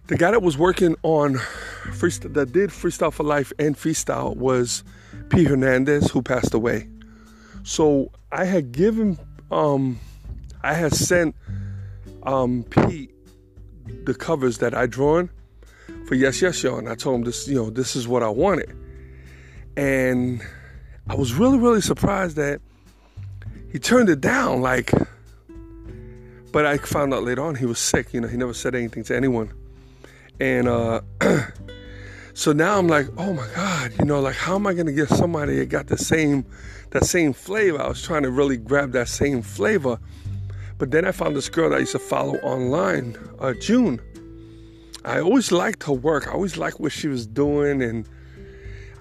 the 0.08 0.18
guy 0.18 0.32
that 0.32 0.42
was 0.42 0.58
working 0.58 0.96
on 1.04 1.36
freestyle, 1.36 2.34
that 2.34 2.52
did 2.52 2.70
Freestyle 2.72 3.14
for 3.14 3.24
Life 3.24 3.54
and 3.60 3.78
Freestyle 3.78 4.36
was 4.36 4.84
P. 5.30 5.44
Hernandez, 5.44 6.10
who 6.12 6.22
passed 6.22 6.54
away. 6.54 6.88
So 7.64 8.12
I 8.32 8.46
had 8.46 8.72
given, 8.72 9.18
um, 9.52 10.00
I 10.64 10.74
had 10.74 10.94
sent 10.94 11.36
um, 12.24 12.64
Pete 12.64 13.12
the 14.06 14.14
covers 14.14 14.60
that 14.60 14.74
I 14.74 14.86
drawn 14.86 15.30
for 16.06 16.16
Yes 16.16 16.42
Yes 16.42 16.62
Y'all, 16.64 16.78
and 16.78 16.90
I 16.90 16.96
told 16.96 17.20
him 17.20 17.24
this, 17.24 17.48
you 17.48 17.56
know, 17.56 17.70
this 17.70 17.96
is 17.96 18.08
what 18.08 18.24
I 18.24 18.30
wanted, 18.30 18.76
and 19.78 20.42
I 21.08 21.16
was 21.16 21.34
really 21.34 21.58
really 21.58 21.82
surprised 21.82 22.36
that 22.36 22.62
he 23.72 23.80
turned 23.80 24.10
it 24.10 24.22
down. 24.22 24.62
Like, 24.62 24.92
but 26.52 26.66
I 26.66 26.78
found 26.78 27.14
out 27.14 27.24
later 27.24 27.44
on 27.44 27.56
he 27.56 27.66
was 27.66 27.80
sick. 27.80 28.14
You 28.14 28.22
know, 28.22 28.28
he 28.28 28.38
never 28.38 28.54
said 28.54 28.76
anything 28.76 29.04
to 29.06 29.16
anyone. 29.16 29.54
And 30.40 30.68
uh, 30.68 31.02
so 32.34 32.54
now 32.54 32.78
I'm 32.78 32.88
like, 32.88 33.08
oh 33.18 33.34
my 33.34 33.48
God, 33.56 33.94
you 34.00 34.06
know, 34.06 34.20
like 34.20 34.36
how 34.36 34.56
am 34.56 34.68
I 34.68 34.74
gonna 34.74 34.92
get 34.92 35.10
somebody 35.10 35.58
that 35.58 35.70
got 35.70 35.88
the 35.88 35.98
same 35.98 36.46
that 36.92 37.06
same 37.06 37.34
flavor? 37.34 37.82
I 37.82 37.88
was 37.88 38.02
trying 38.02 38.24
to 38.24 38.32
really 38.32 38.58
grab 38.58 38.92
that 38.94 39.08
same 39.08 39.42
flavor. 39.42 40.00
But 40.80 40.92
then 40.92 41.06
I 41.06 41.12
found 41.12 41.36
this 41.36 41.50
girl 41.50 41.70
that 41.70 41.76
I 41.76 41.80
used 41.80 41.92
to 41.92 42.00
follow 42.00 42.38
online, 42.38 43.18
uh, 43.40 43.54
June. 43.54 44.00
I 45.04 45.20
always 45.20 45.52
liked 45.52 45.84
her 45.84 45.94
work. 45.94 46.28
I 46.28 46.32
always 46.32 46.56
liked 46.56 46.80
what 46.80 46.94
she 46.94 47.10
was 47.10 47.28
doing, 47.28 47.82
and 47.82 48.08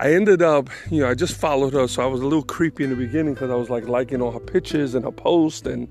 I 0.01 0.13
ended 0.13 0.43
up, 0.43 0.71
you 0.91 1.01
know, 1.01 1.09
I 1.09 1.15
just 1.15 1.37
followed 1.37 1.73
her, 1.75 1.87
so 1.87 2.03
I 2.03 2.07
was 2.07 2.21
a 2.21 2.25
little 2.25 2.43
creepy 2.43 2.83
in 2.83 2.91
the 2.91 2.97
beginning 2.97 3.35
because 3.35 3.51
I 3.51 3.55
was 3.55 3.71
like 3.71 3.87
liking 3.87 4.21
all 4.21 4.33
her 4.33 4.41
pictures 4.41 4.97
and 4.97 5.05
her 5.05 5.13
posts 5.13 5.67
and 5.67 5.89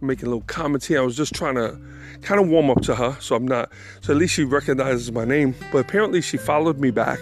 making 0.00 0.26
little 0.26 0.44
comments 0.46 0.86
here. 0.86 1.00
I 1.00 1.04
was 1.04 1.16
just 1.16 1.34
trying 1.34 1.56
to 1.56 1.78
kind 2.22 2.40
of 2.40 2.48
warm 2.48 2.70
up 2.70 2.80
to 2.82 2.94
her, 2.94 3.16
so 3.20 3.36
I'm 3.36 3.46
not, 3.46 3.70
so 4.00 4.14
at 4.14 4.18
least 4.18 4.34
she 4.34 4.44
recognizes 4.44 5.12
my 5.12 5.26
name. 5.26 5.54
But 5.70 5.78
apparently 5.78 6.22
she 6.22 6.38
followed 6.38 6.78
me 6.78 6.90
back. 6.90 7.18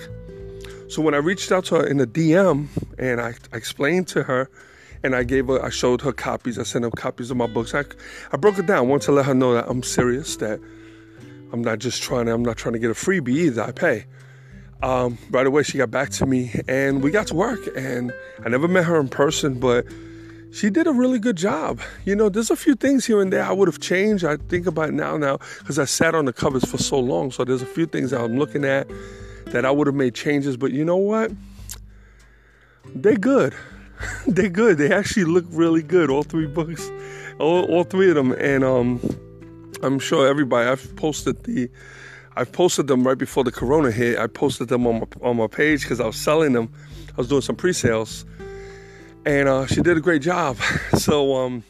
So 0.89 1.03
when 1.03 1.15
I 1.15 1.19
reached 1.19 1.51
out 1.51 1.65
to 1.67 1.77
her 1.77 1.87
in 1.87 1.99
a 1.99 2.07
DM 2.07 2.69
and 2.97 3.21
I, 3.21 3.35
I 3.53 3.57
explained 3.57 4.07
to 4.09 4.23
her, 4.23 4.49
and 5.05 5.15
I 5.15 5.23
gave 5.23 5.47
her, 5.49 5.63
I 5.63 5.69
showed 5.69 6.01
her 6.01 6.13
copies. 6.13 6.59
I 6.59 6.63
sent 6.63 6.85
her 6.85 6.91
copies 6.91 7.31
of 7.31 7.37
my 7.37 7.47
books. 7.47 7.75
I, 7.75 7.85
I 8.33 8.39
broke 8.39 8.59
it 8.59 8.67
down. 8.67 8.79
I 8.79 8.81
wanted 8.81 9.05
to 9.05 9.13
let 9.13 9.27
her 9.27 9.35
know 9.35 9.53
that 9.53 9.67
I'm 9.69 9.83
serious, 9.83 10.37
that 10.37 10.59
I'm 11.53 11.63
not 11.63 11.79
just 11.79 12.03
trying 12.03 12.27
to, 12.27 12.33
I'm 12.33 12.43
not 12.43 12.57
trying 12.57 12.73
to 12.73 12.79
get 12.79 12.91
a 12.91 12.95
freebie 12.95 13.29
either. 13.29 13.63
I 13.63 13.71
pay. 13.71 14.07
Um, 14.83 15.19
right 15.31 15.47
away, 15.47 15.63
she 15.63 15.79
got 15.79 15.91
back 15.91 16.11
to 16.11 16.27
me 16.27 16.53
and 16.67 17.03
we 17.03 17.11
got 17.11 17.27
to 17.29 17.35
work. 17.35 17.61
And 17.77 18.13
I 18.45 18.49
never 18.49 18.67
met 18.67 18.85
her 18.87 18.99
in 18.99 19.09
person, 19.09 19.61
but 19.61 19.87
she 20.53 20.71
did 20.71 20.87
a 20.87 20.93
really 20.93 21.19
good 21.19 21.37
job. 21.37 21.81
You 22.07 22.17
know, 22.17 22.31
there's 22.31 22.51
a 22.51 22.57
few 22.57 22.75
things 22.75 23.05
here 23.05 23.21
and 23.21 23.31
there 23.31 23.45
I 23.45 23.53
would 23.53 23.69
have 23.69 23.81
changed. 23.81 24.25
I 24.25 24.37
think 24.37 24.67
about 24.67 24.95
now, 24.95 25.19
now, 25.19 25.39
because 25.59 25.79
I 25.79 25.85
sat 25.85 26.15
on 26.15 26.25
the 26.25 26.33
covers 26.33 26.65
for 26.65 26.79
so 26.79 26.99
long. 26.99 27.31
So 27.31 27.45
there's 27.45 27.63
a 27.63 27.67
few 27.67 27.85
things 27.85 28.15
I'm 28.15 28.39
looking 28.39 28.65
at 28.65 28.89
that 29.47 29.67
I 29.67 29.71
would 29.71 29.87
have 29.87 29.97
made 29.97 30.15
changes. 30.15 30.57
But 30.57 30.73
you 30.73 30.85
know 30.85 30.97
what? 30.97 31.31
They're 32.95 33.17
good. 33.17 33.55
They're 34.27 34.49
good. 34.49 34.79
They 34.79 34.93
actually 34.93 35.25
look 35.25 35.45
really 35.51 35.83
good. 35.83 36.11
All 36.11 36.23
three 36.23 36.47
books, 36.47 36.91
all, 37.39 37.65
all 37.65 37.85
three 37.85 38.09
of 38.09 38.15
them. 38.15 38.33
And 38.33 38.65
um, 38.65 39.01
I'm 39.83 39.99
sure 39.99 40.27
everybody. 40.27 40.69
I've 40.69 40.95
posted 40.97 41.43
the. 41.45 41.71
I've 42.37 42.51
posted 42.51 42.89
them 42.89 43.07
right 43.07 43.17
before 43.17 43.45
the 43.45 43.53
corona 43.53 43.93
hit. 43.93 44.19
I 44.19 44.27
posted 44.27 44.69
them 44.69 44.87
on 44.87 45.01
my 45.01 45.07
on 45.29 45.37
my 45.37 45.47
page 45.47 45.83
because 45.83 46.01
I 46.01 46.07
was 46.07 46.17
selling 46.17 46.53
them. 46.53 46.73
I 47.11 47.17
was 47.17 47.29
doing 47.29 47.43
some 47.43 47.55
pre-sales 47.55 48.25
and 49.27 49.49
uh, 49.49 49.67
she 49.67 49.81
did 49.81 49.97
a 49.97 50.01
great 50.01 50.23
job. 50.23 50.57
So, 50.99 51.35
um, 51.35 51.65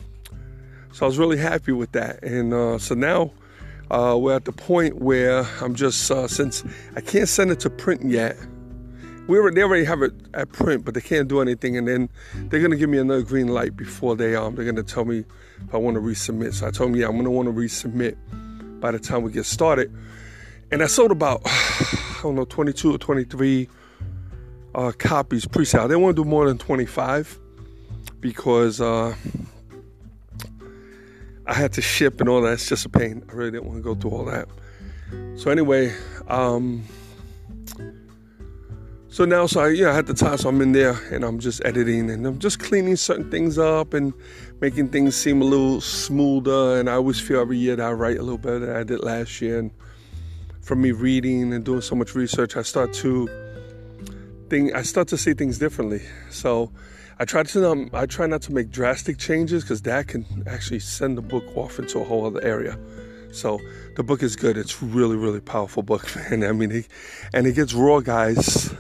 so 0.93 1.07
I 1.07 1.09
was 1.09 1.19
really 1.19 1.39
happy 1.39 1.73
with 1.73 1.93
that. 1.93 2.23
And 2.23 2.53
uh, 2.53 2.79
so 2.79 2.95
now 2.95 3.33
uh, 3.91 4.17
we're 4.21 4.37
at 4.37 4.45
the 4.45 4.53
point 4.53 5.01
where 5.01 5.47
I'm 5.61 5.75
just 5.75 6.11
uh, 6.11 6.29
since 6.29 6.63
I 6.95 7.01
can't 7.01 7.29
send 7.29 7.51
it 7.51 7.59
to 7.61 7.71
print 7.71 8.05
yet. 8.05 8.37
We 9.27 9.39
already, 9.39 9.55
they 9.57 9.63
already 9.63 9.85
have 9.85 10.03
it 10.03 10.13
at 10.35 10.53
print, 10.53 10.85
but 10.85 10.95
they 10.95 11.01
can't 11.01 11.29
do 11.29 11.41
anything. 11.41 11.77
And 11.79 11.89
then 11.89 12.09
they're 12.35 12.61
gonna 12.61 12.77
give 12.77 12.91
me 12.91 12.99
another 12.99 13.23
green 13.23 13.49
light 13.49 13.77
before 13.77 14.17
they 14.17 14.37
um 14.37 14.55
they're 14.55 14.65
gonna 14.65 14.83
tell 14.83 15.05
me 15.05 15.25
if 15.67 15.75
I 15.75 15.79
want 15.79 15.95
to 15.95 16.01
resubmit. 16.01 16.55
So 16.55 16.67
I 16.67 16.71
told 16.71 16.91
them 16.91 16.97
yeah 17.01 17.09
I'm 17.09 17.17
gonna 17.17 17.31
want 17.31 17.49
to 17.49 17.53
resubmit 17.53 18.17
by 18.81 18.91
the 18.91 18.99
time 18.99 19.23
we 19.23 19.33
get 19.33 19.47
started. 19.47 19.95
And 20.71 20.83
I 20.83 20.87
sold 20.87 21.11
about 21.11 21.43
I 21.47 22.21
don't 22.23 22.35
know 22.35 22.45
22 22.45 22.95
or 22.95 22.99
23 22.99 23.69
uh, 24.75 24.93
copies 24.99 25.47
pre-sale. 25.47 25.89
They 25.89 25.97
want 25.97 26.17
to 26.17 26.25
do 26.25 26.29
more 26.29 26.47
than 26.49 26.59
25 26.59 27.39
because 28.21 28.81
uh, 28.81 29.15
I 31.47 31.55
had 31.55 31.73
to 31.75 31.83
ship 31.83 32.21
and 32.21 32.29
all 32.29 32.41
that. 32.43 32.55
It's 32.55 32.69
just 32.69 32.87
a 32.87 32.89
pain. 32.89 33.23
I 33.29 33.33
really 33.33 33.51
didn't 33.53 33.67
want 33.67 33.79
to 33.79 33.83
go 33.83 33.95
through 33.95 34.11
all 34.11 34.25
that. 34.25 34.49
So 35.37 35.51
anyway, 35.51 35.95
um, 36.29 36.85
so 39.15 39.25
now, 39.25 39.47
so 39.47 39.61
I, 39.61 39.69
yeah, 39.69 39.91
I 39.91 39.95
had 39.95 40.07
the 40.07 40.15
time, 40.15 40.37
so 40.39 40.49
I'm 40.49 40.61
in 40.61 40.73
there 40.73 40.99
and 41.13 41.23
I'm 41.23 41.39
just 41.39 41.65
editing 41.65 42.11
and 42.11 42.27
I'm 42.27 42.41
just 42.41 42.59
cleaning 42.59 42.97
certain 42.97 43.31
things 43.31 43.59
up 43.59 43.95
and 43.95 44.13
making 44.61 44.89
things 44.89 45.15
seem 45.15 45.41
a 45.41 45.45
little 45.45 45.81
smoother. 45.81 46.81
And 46.81 46.91
I 46.91 46.95
always 46.95 47.21
feel 47.21 47.41
every 47.41 47.57
year 47.57 47.77
that 47.77 47.87
I 47.87 47.93
write 47.93 48.17
a 48.17 48.23
little 48.23 48.39
better 48.39 48.59
than 48.59 48.75
I 48.75 48.83
did 48.83 49.05
last 49.05 49.41
year. 49.41 49.61
And 49.61 49.71
from 50.63 50.83
me 50.83 50.91
reading 50.91 51.53
and 51.53 51.65
doing 51.65 51.81
so 51.81 51.95
much 51.95 52.17
research, 52.17 52.57
I 52.57 52.63
start 52.63 52.93
to 52.95 53.29
think, 54.51 54.75
I 54.75 54.83
start 54.83 55.07
to 55.09 55.17
see 55.17 55.33
things 55.33 55.61
differently. 55.61 56.03
So 56.31 56.73
I 57.21 57.25
try 57.25 57.45
to 57.45 57.71
um, 57.71 57.91
I 57.93 58.07
try 58.07 58.27
not 58.27 58.43
to 58.43 58.53
make 58.53 58.69
drastic 58.69 59.19
changes 59.19 59.63
because 59.63 59.83
that 59.83 60.09
can 60.09 60.43
actually 60.49 60.81
send 60.81 61.17
the 61.19 61.23
book 61.23 61.45
off 61.57 61.79
into 61.79 62.01
a 62.01 62.05
whole 62.05 62.27
other 62.27 62.43
area. 62.43 62.77
So 63.31 63.61
the 63.95 64.03
book 64.03 64.25
is 64.25 64.35
good. 64.35 64.57
It's 64.57 64.83
really 64.83 65.15
really 65.15 65.41
powerful 65.41 65.85
book, 65.85 66.05
man. 66.31 66.43
I 66.43 66.51
mean, 66.51 66.73
it, 66.73 66.89
and 67.33 67.47
it 67.47 67.53
gets 67.53 67.75
raw, 67.75 68.01
guys. 68.01 68.75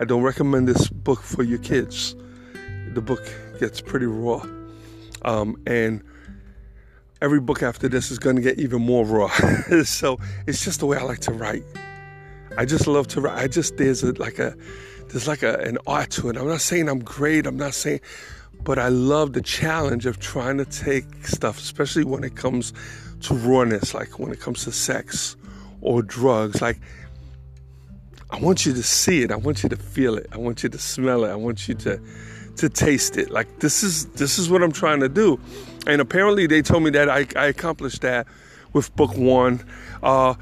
I 0.00 0.04
don't 0.04 0.22
recommend 0.22 0.66
this 0.66 0.88
book 0.88 1.20
for 1.20 1.42
your 1.42 1.58
kids. 1.58 2.16
The 2.94 3.02
book 3.02 3.22
gets 3.60 3.82
pretty 3.82 4.06
raw, 4.06 4.42
um, 5.22 5.60
and 5.66 6.02
every 7.20 7.38
book 7.38 7.62
after 7.62 7.86
this 7.86 8.10
is 8.10 8.18
going 8.18 8.36
to 8.36 8.42
get 8.42 8.58
even 8.58 8.80
more 8.80 9.04
raw. 9.04 9.28
so 9.84 10.18
it's 10.46 10.64
just 10.64 10.80
the 10.80 10.86
way 10.86 10.96
I 10.96 11.02
like 11.02 11.20
to 11.20 11.32
write. 11.32 11.64
I 12.56 12.64
just 12.64 12.86
love 12.86 13.08
to 13.08 13.20
write. 13.20 13.38
I 13.38 13.46
just 13.46 13.76
there's 13.76 14.02
a, 14.02 14.12
like 14.14 14.38
a 14.38 14.56
there's 15.08 15.28
like 15.28 15.42
a, 15.42 15.58
an 15.58 15.76
art 15.86 16.10
to 16.12 16.30
it. 16.30 16.36
I'm 16.36 16.48
not 16.48 16.62
saying 16.62 16.88
I'm 16.88 17.00
great. 17.00 17.46
I'm 17.46 17.58
not 17.58 17.74
saying, 17.74 18.00
but 18.64 18.78
I 18.78 18.88
love 18.88 19.34
the 19.34 19.42
challenge 19.42 20.06
of 20.06 20.18
trying 20.18 20.56
to 20.58 20.64
take 20.64 21.26
stuff, 21.26 21.58
especially 21.58 22.04
when 22.04 22.24
it 22.24 22.36
comes 22.36 22.72
to 23.22 23.34
rawness, 23.34 23.92
like 23.92 24.18
when 24.18 24.32
it 24.32 24.40
comes 24.40 24.64
to 24.64 24.72
sex 24.72 25.36
or 25.82 26.02
drugs. 26.02 26.62
Like, 26.62 26.80
I 28.32 28.38
want 28.38 28.64
you 28.64 28.72
to 28.72 28.82
see 28.82 29.22
it. 29.22 29.32
I 29.32 29.36
want 29.36 29.62
you 29.62 29.68
to 29.68 29.76
feel 29.76 30.16
it. 30.16 30.28
I 30.32 30.38
want 30.38 30.62
you 30.62 30.68
to 30.68 30.78
smell 30.78 31.24
it. 31.24 31.30
I 31.30 31.36
want 31.36 31.68
you 31.68 31.74
to 31.74 32.00
to 32.56 32.68
taste 32.68 33.16
it. 33.16 33.30
Like 33.30 33.60
this 33.60 33.82
is 33.82 34.06
this 34.10 34.38
is 34.38 34.50
what 34.50 34.62
I'm 34.62 34.72
trying 34.72 35.00
to 35.00 35.08
do. 35.08 35.40
And 35.86 36.00
apparently 36.00 36.46
they 36.46 36.62
told 36.62 36.82
me 36.82 36.90
that 36.90 37.08
I, 37.08 37.26
I 37.36 37.46
accomplished 37.46 38.02
that 38.02 38.26
with 38.72 38.94
book 38.96 39.16
one. 39.16 39.64
Uh, 40.02 40.34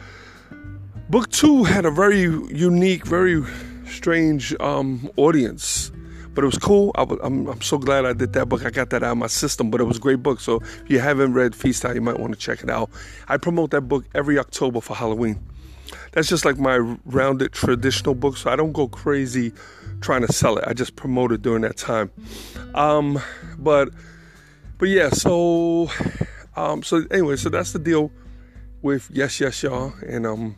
book 1.08 1.30
two 1.30 1.64
had 1.64 1.86
a 1.86 1.90
very 1.90 2.20
unique, 2.20 3.06
very 3.06 3.42
strange 3.86 4.54
um, 4.60 5.10
audience. 5.16 5.92
But 6.34 6.44
it 6.44 6.46
was 6.46 6.58
cool. 6.58 6.92
I, 6.94 7.02
am 7.02 7.48
I'm 7.48 7.62
so 7.62 7.78
glad 7.78 8.04
I 8.04 8.12
did 8.12 8.32
that 8.34 8.48
book. 8.48 8.64
I 8.64 8.70
got 8.70 8.90
that 8.90 9.02
out 9.02 9.12
of 9.12 9.18
my 9.18 9.26
system. 9.26 9.70
But 9.70 9.80
it 9.80 9.84
was 9.84 9.96
a 9.96 10.00
great 10.00 10.22
book. 10.22 10.40
So 10.40 10.56
if 10.56 10.84
you 10.88 11.00
haven't 11.00 11.32
read 11.32 11.54
Feast 11.54 11.84
Out, 11.84 11.94
you 11.94 12.00
might 12.00 12.18
want 12.20 12.32
to 12.32 12.38
check 12.38 12.62
it 12.62 12.70
out. 12.70 12.90
I 13.26 13.38
promote 13.38 13.70
that 13.72 13.82
book 13.82 14.04
every 14.14 14.38
October 14.38 14.80
for 14.80 14.94
Halloween. 14.94 15.40
That's 16.12 16.28
just 16.28 16.44
like 16.44 16.58
my 16.58 16.76
rounded 17.04 17.52
traditional 17.52 18.14
book. 18.14 18.36
So 18.36 18.50
I 18.50 18.56
don't 18.56 18.72
go 18.72 18.88
crazy 18.88 19.52
trying 20.00 20.26
to 20.26 20.32
sell 20.32 20.58
it. 20.58 20.64
I 20.66 20.72
just 20.72 20.96
promote 20.96 21.32
it 21.32 21.42
during 21.42 21.62
that 21.62 21.76
time. 21.76 22.10
Um, 22.74 23.20
but 23.58 23.90
but 24.78 24.88
yeah, 24.88 25.10
so 25.10 25.90
um, 26.56 26.82
so 26.82 27.04
anyway, 27.10 27.36
so 27.36 27.48
that's 27.48 27.72
the 27.72 27.78
deal 27.78 28.10
with 28.82 29.10
yes, 29.12 29.40
yes, 29.40 29.62
y'all, 29.62 29.92
and 30.06 30.26
I'm 30.26 30.56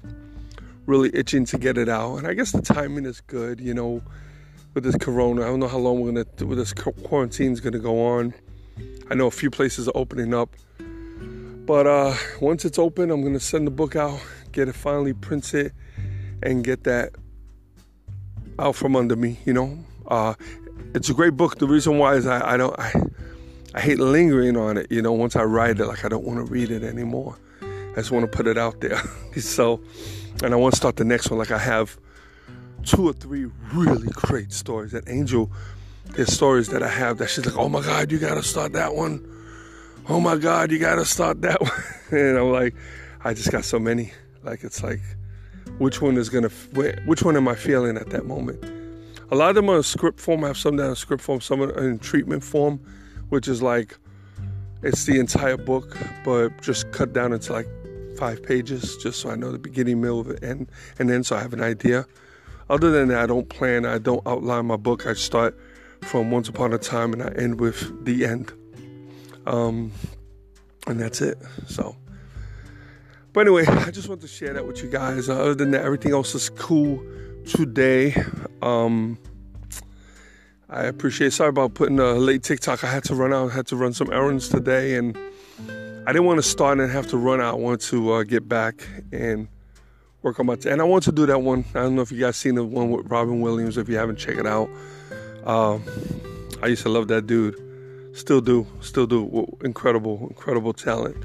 really 0.87 1.11
itching 1.15 1.45
to 1.47 1.59
get 1.59 1.79
it 1.79 1.89
out. 1.89 2.17
And 2.17 2.27
I 2.27 2.35
guess 2.35 2.53
the 2.53 2.63
timing 2.63 3.07
is 3.07 3.21
good, 3.21 3.61
you 3.61 3.75
know, 3.75 4.03
with 4.75 4.85
this 4.85 4.97
corona. 4.97 5.43
I 5.43 5.47
don't 5.47 5.61
know 5.61 5.69
how 5.69 5.79
long 5.79 6.01
we're 6.01 6.13
gonna 6.13 6.47
with 6.47 6.59
this 6.59 6.73
quarantine 6.73 7.53
is 7.53 7.61
gonna 7.61 7.79
go 7.79 8.07
on. 8.07 8.35
I 9.11 9.15
know 9.15 9.27
a 9.27 9.31
few 9.31 9.51
places 9.51 9.89
are 9.89 9.97
opening 9.97 10.35
up, 10.35 10.55
but 11.67 11.87
uh, 11.87 12.15
once 12.41 12.65
it's 12.65 12.79
open, 12.79 13.11
I'm 13.11 13.23
gonna 13.23 13.41
send 13.41 13.67
the 13.67 13.71
book 13.71 13.97
out, 13.97 14.21
get 14.53 14.69
it 14.69 14.75
finally 14.75 15.13
printed, 15.13 15.73
and 16.43 16.65
get 16.65 16.85
that 16.85 17.15
out 18.59 18.77
from 18.77 18.97
under 18.97 19.17
me. 19.17 19.39
You 19.45 19.53
know, 19.53 19.79
uh, 20.07 20.35
it's 20.95 21.09
a 21.09 21.15
great 21.15 21.37
book. 21.37 21.59
The 21.59 21.67
reason 21.67 21.99
why 21.99 22.15
is 22.15 22.27
I, 22.27 22.55
I 22.55 22.57
don't 22.57 22.79
I 22.79 22.93
I 23.75 23.81
hate 23.81 23.99
lingering 23.99 24.57
on 24.57 24.77
it. 24.77 24.91
You 24.91 25.03
know, 25.03 25.13
once 25.13 25.37
I 25.37 25.45
write 25.45 25.79
it, 25.79 25.87
like 25.87 26.05
I 26.05 26.09
don't 26.09 26.25
want 26.25 26.45
to 26.45 26.53
read 26.53 26.71
it 26.71 26.83
anymore. 26.83 27.37
I 27.63 27.97
just 27.97 28.11
want 28.11 28.31
to 28.31 28.37
put 28.37 28.47
it 28.47 28.59
out 28.59 28.81
there. 28.81 29.01
so, 29.37 29.81
and 30.43 30.53
I 30.53 30.57
want 30.57 30.75
to 30.75 30.77
start 30.77 30.97
the 30.97 31.05
next 31.05 31.31
one. 31.31 31.39
Like 31.39 31.51
I 31.51 31.59
have 31.59 31.97
two 32.85 33.09
or 33.09 33.13
three 33.13 33.51
really 33.73 34.09
great 34.13 34.53
stories. 34.53 34.93
That 34.93 35.09
Angel, 35.09 35.51
there's 36.07 36.33
stories 36.33 36.69
that 36.69 36.83
I 36.83 36.89
have 36.89 37.19
that 37.19 37.31
she's 37.31 37.47
like, 37.47 37.57
oh 37.57 37.69
my 37.69 37.83
God, 37.83 38.11
you 38.11 38.19
got 38.19 38.35
to 38.35 38.43
start 38.43 38.73
that 38.73 38.95
one. 38.95 39.27
Oh 40.09 40.19
my 40.21 40.37
God, 40.37 40.73
you 40.73 40.79
got 40.79 40.97
to 40.97 41.05
start 41.05 41.43
that 41.43 41.61
one. 41.61 41.71
and 42.11 42.39
I'm 42.39 42.51
like, 42.51 42.75
I 43.23 43.35
just 43.35 43.53
got 43.53 43.65
so 43.65 43.79
many. 43.79 44.13
Like 44.43 44.65
it's 44.65 44.83
like, 44.83 45.01
which 45.79 46.01
one 46.01 46.17
is 46.17 46.29
gonna, 46.29 46.49
which 47.07 47.23
one 47.23 47.37
am 47.37 47.49
I 47.49 47.55
feeling 47.55 47.97
at 47.97 48.11
that 48.11 48.27
moment? 48.27 48.63
A 49.31 49.37
lot 49.37 49.51
of 49.51 49.55
them 49.55 49.69
are 49.71 49.77
in 49.77 49.83
script 49.83 50.21
form. 50.21 50.45
I 50.45 50.49
have 50.49 50.57
some 50.57 50.77
that 50.77 50.87
are 50.87 50.91
in 50.91 50.97
script 50.97 51.23
form, 51.23 51.41
some 51.41 51.63
are 51.63 51.89
in 51.89 51.99
treatment 51.99 52.43
form, 52.43 52.81
which 53.29 53.47
is 53.49 53.63
like, 53.63 53.97
it's 54.83 55.05
the 55.05 55.21
entire 55.21 55.57
book, 55.57 55.97
but 56.25 56.61
just 56.63 56.91
cut 56.91 57.13
down 57.13 57.33
into 57.33 57.53
like 57.53 57.69
five 58.19 58.43
pages, 58.43 58.97
just 58.97 59.21
so 59.21 59.31
I 59.31 59.37
know 59.37 59.53
the 59.53 59.59
beginning, 59.59 60.01
middle, 60.01 60.23
the 60.23 60.43
end, 60.45 60.71
and 60.99 61.09
then 61.09 61.23
so 61.23 61.37
I 61.37 61.41
have 61.41 61.53
an 61.53 61.63
idea. 61.63 62.07
Other 62.69 62.91
than 62.91 63.09
that, 63.09 63.21
I 63.21 63.27
don't 63.27 63.49
plan. 63.49 63.85
I 63.85 63.99
don't 63.99 64.27
outline 64.27 64.67
my 64.67 64.77
book. 64.77 65.07
I 65.07 65.13
start 65.15 65.59
from 66.03 66.31
once 66.31 66.49
upon 66.49 66.73
a 66.73 66.79
time 66.79 67.13
and 67.13 67.23
I 67.23 67.29
end 67.29 67.61
with 67.61 68.05
the 68.05 68.25
end. 68.25 68.53
Um, 69.47 69.93
and 70.87 71.01
that's 71.01 71.21
it. 71.21 71.39
So. 71.67 71.97
But 73.33 73.47
anyway, 73.47 73.65
I 73.69 73.91
just 73.91 74.09
want 74.09 74.21
to 74.23 74.29
share 74.29 74.53
that 74.53 74.67
with 74.67 74.83
you 74.83 74.89
guys. 74.89 75.29
Uh, 75.29 75.41
other 75.41 75.55
than 75.55 75.71
that, 75.73 75.85
everything 75.85 76.13
else 76.13 76.35
is 76.35 76.51
cool 76.51 77.03
today. 77.47 78.15
Um, 78.63 79.19
I 80.69 80.85
appreciate. 80.85 81.33
Sorry 81.33 81.49
about 81.49 81.75
putting 81.75 81.99
a 81.99 82.15
late 82.15 82.43
TikTok. 82.43 82.85
I 82.85 82.91
had 82.91 83.05
to 83.05 83.15
run 83.15 83.33
out. 83.33 83.51
I 83.51 83.55
had 83.55 83.67
to 83.69 83.77
run 83.77 83.93
some 83.93 84.13
errands 84.13 84.49
today, 84.49 84.97
and 84.97 85.17
I 86.07 86.13
didn't 86.13 86.25
want 86.25 86.39
to 86.39 86.43
start 86.43 86.79
and 86.79 86.91
have 86.91 87.09
to 87.09 87.17
run 87.17 87.41
out. 87.41 87.55
I 87.55 87.57
want 87.57 87.81
to 87.83 88.13
uh, 88.13 88.23
get 88.25 88.49
back 88.49 88.87
and 89.13 89.49
work 90.23 90.39
on 90.41 90.47
my. 90.47 90.57
T- 90.57 90.69
and 90.69 90.81
I 90.81 90.85
want 90.85 91.05
to 91.05 91.13
do 91.13 91.27
that 91.27 91.41
one. 91.41 91.65
I 91.75 91.81
don't 91.81 91.97
know 91.97 92.03
if 92.03 92.13
you 92.13 92.21
guys 92.21 92.37
seen 92.37 92.55
the 92.55 92.65
one 92.65 92.91
with 92.91 93.07
Robin 93.11 93.41
Williams. 93.41 93.79
If 93.79 93.89
you 93.89 93.97
haven't, 93.97 94.17
check 94.17 94.39
it 94.39 94.47
out. 94.47 94.69
Uh, 95.45 95.79
I 96.63 96.67
used 96.67 96.83
to 96.83 96.89
love 96.89 97.09
that 97.09 97.27
dude. 97.27 97.57
Still 98.13 98.41
do. 98.41 98.67
Still 98.81 99.07
do. 99.07 99.47
Incredible, 99.63 100.27
incredible 100.29 100.73
talent. 100.73 101.17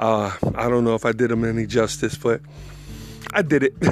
Uh, 0.00 0.32
I 0.54 0.70
don't 0.70 0.84
know 0.84 0.94
if 0.94 1.04
I 1.04 1.12
did 1.12 1.30
him 1.30 1.44
any 1.44 1.66
justice, 1.66 2.16
but 2.16 2.40
I 3.34 3.42
did 3.42 3.62
it. 3.62 3.74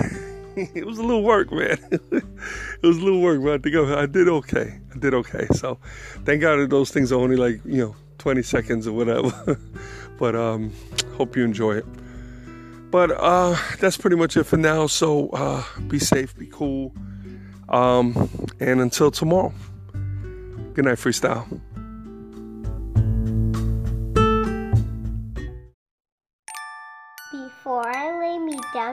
it 0.56 0.86
was 0.86 0.96
a 0.98 1.02
little 1.02 1.22
work, 1.22 1.52
man. 1.52 1.78
it 1.92 2.82
was 2.82 2.96
a 2.96 3.00
little 3.00 3.20
work, 3.20 3.42
but 3.42 3.52
I 3.52 3.58
think 3.58 3.76
I, 3.76 4.02
I 4.02 4.06
did 4.06 4.26
okay. 4.26 4.80
I 4.94 4.98
did 4.98 5.12
okay. 5.12 5.46
So 5.52 5.78
thank 6.24 6.40
God 6.40 6.56
that 6.56 6.70
those 6.70 6.90
things 6.90 7.12
are 7.12 7.20
only 7.20 7.36
like, 7.36 7.60
you 7.66 7.76
know, 7.76 7.96
20 8.16 8.42
seconds 8.42 8.86
or 8.86 8.92
whatever. 8.92 9.60
but 10.18 10.34
um, 10.34 10.72
hope 11.18 11.36
you 11.36 11.44
enjoy 11.44 11.76
it. 11.76 11.84
But 12.90 13.10
uh, 13.10 13.58
that's 13.78 13.98
pretty 13.98 14.16
much 14.16 14.38
it 14.38 14.44
for 14.44 14.56
now. 14.56 14.86
So 14.86 15.28
uh, 15.28 15.62
be 15.88 15.98
safe, 15.98 16.34
be 16.38 16.46
cool. 16.46 16.94
Um, 17.68 18.30
and 18.60 18.80
until 18.80 19.10
tomorrow, 19.10 19.52
good 20.72 20.86
night, 20.86 20.96
freestyle. 20.96 21.60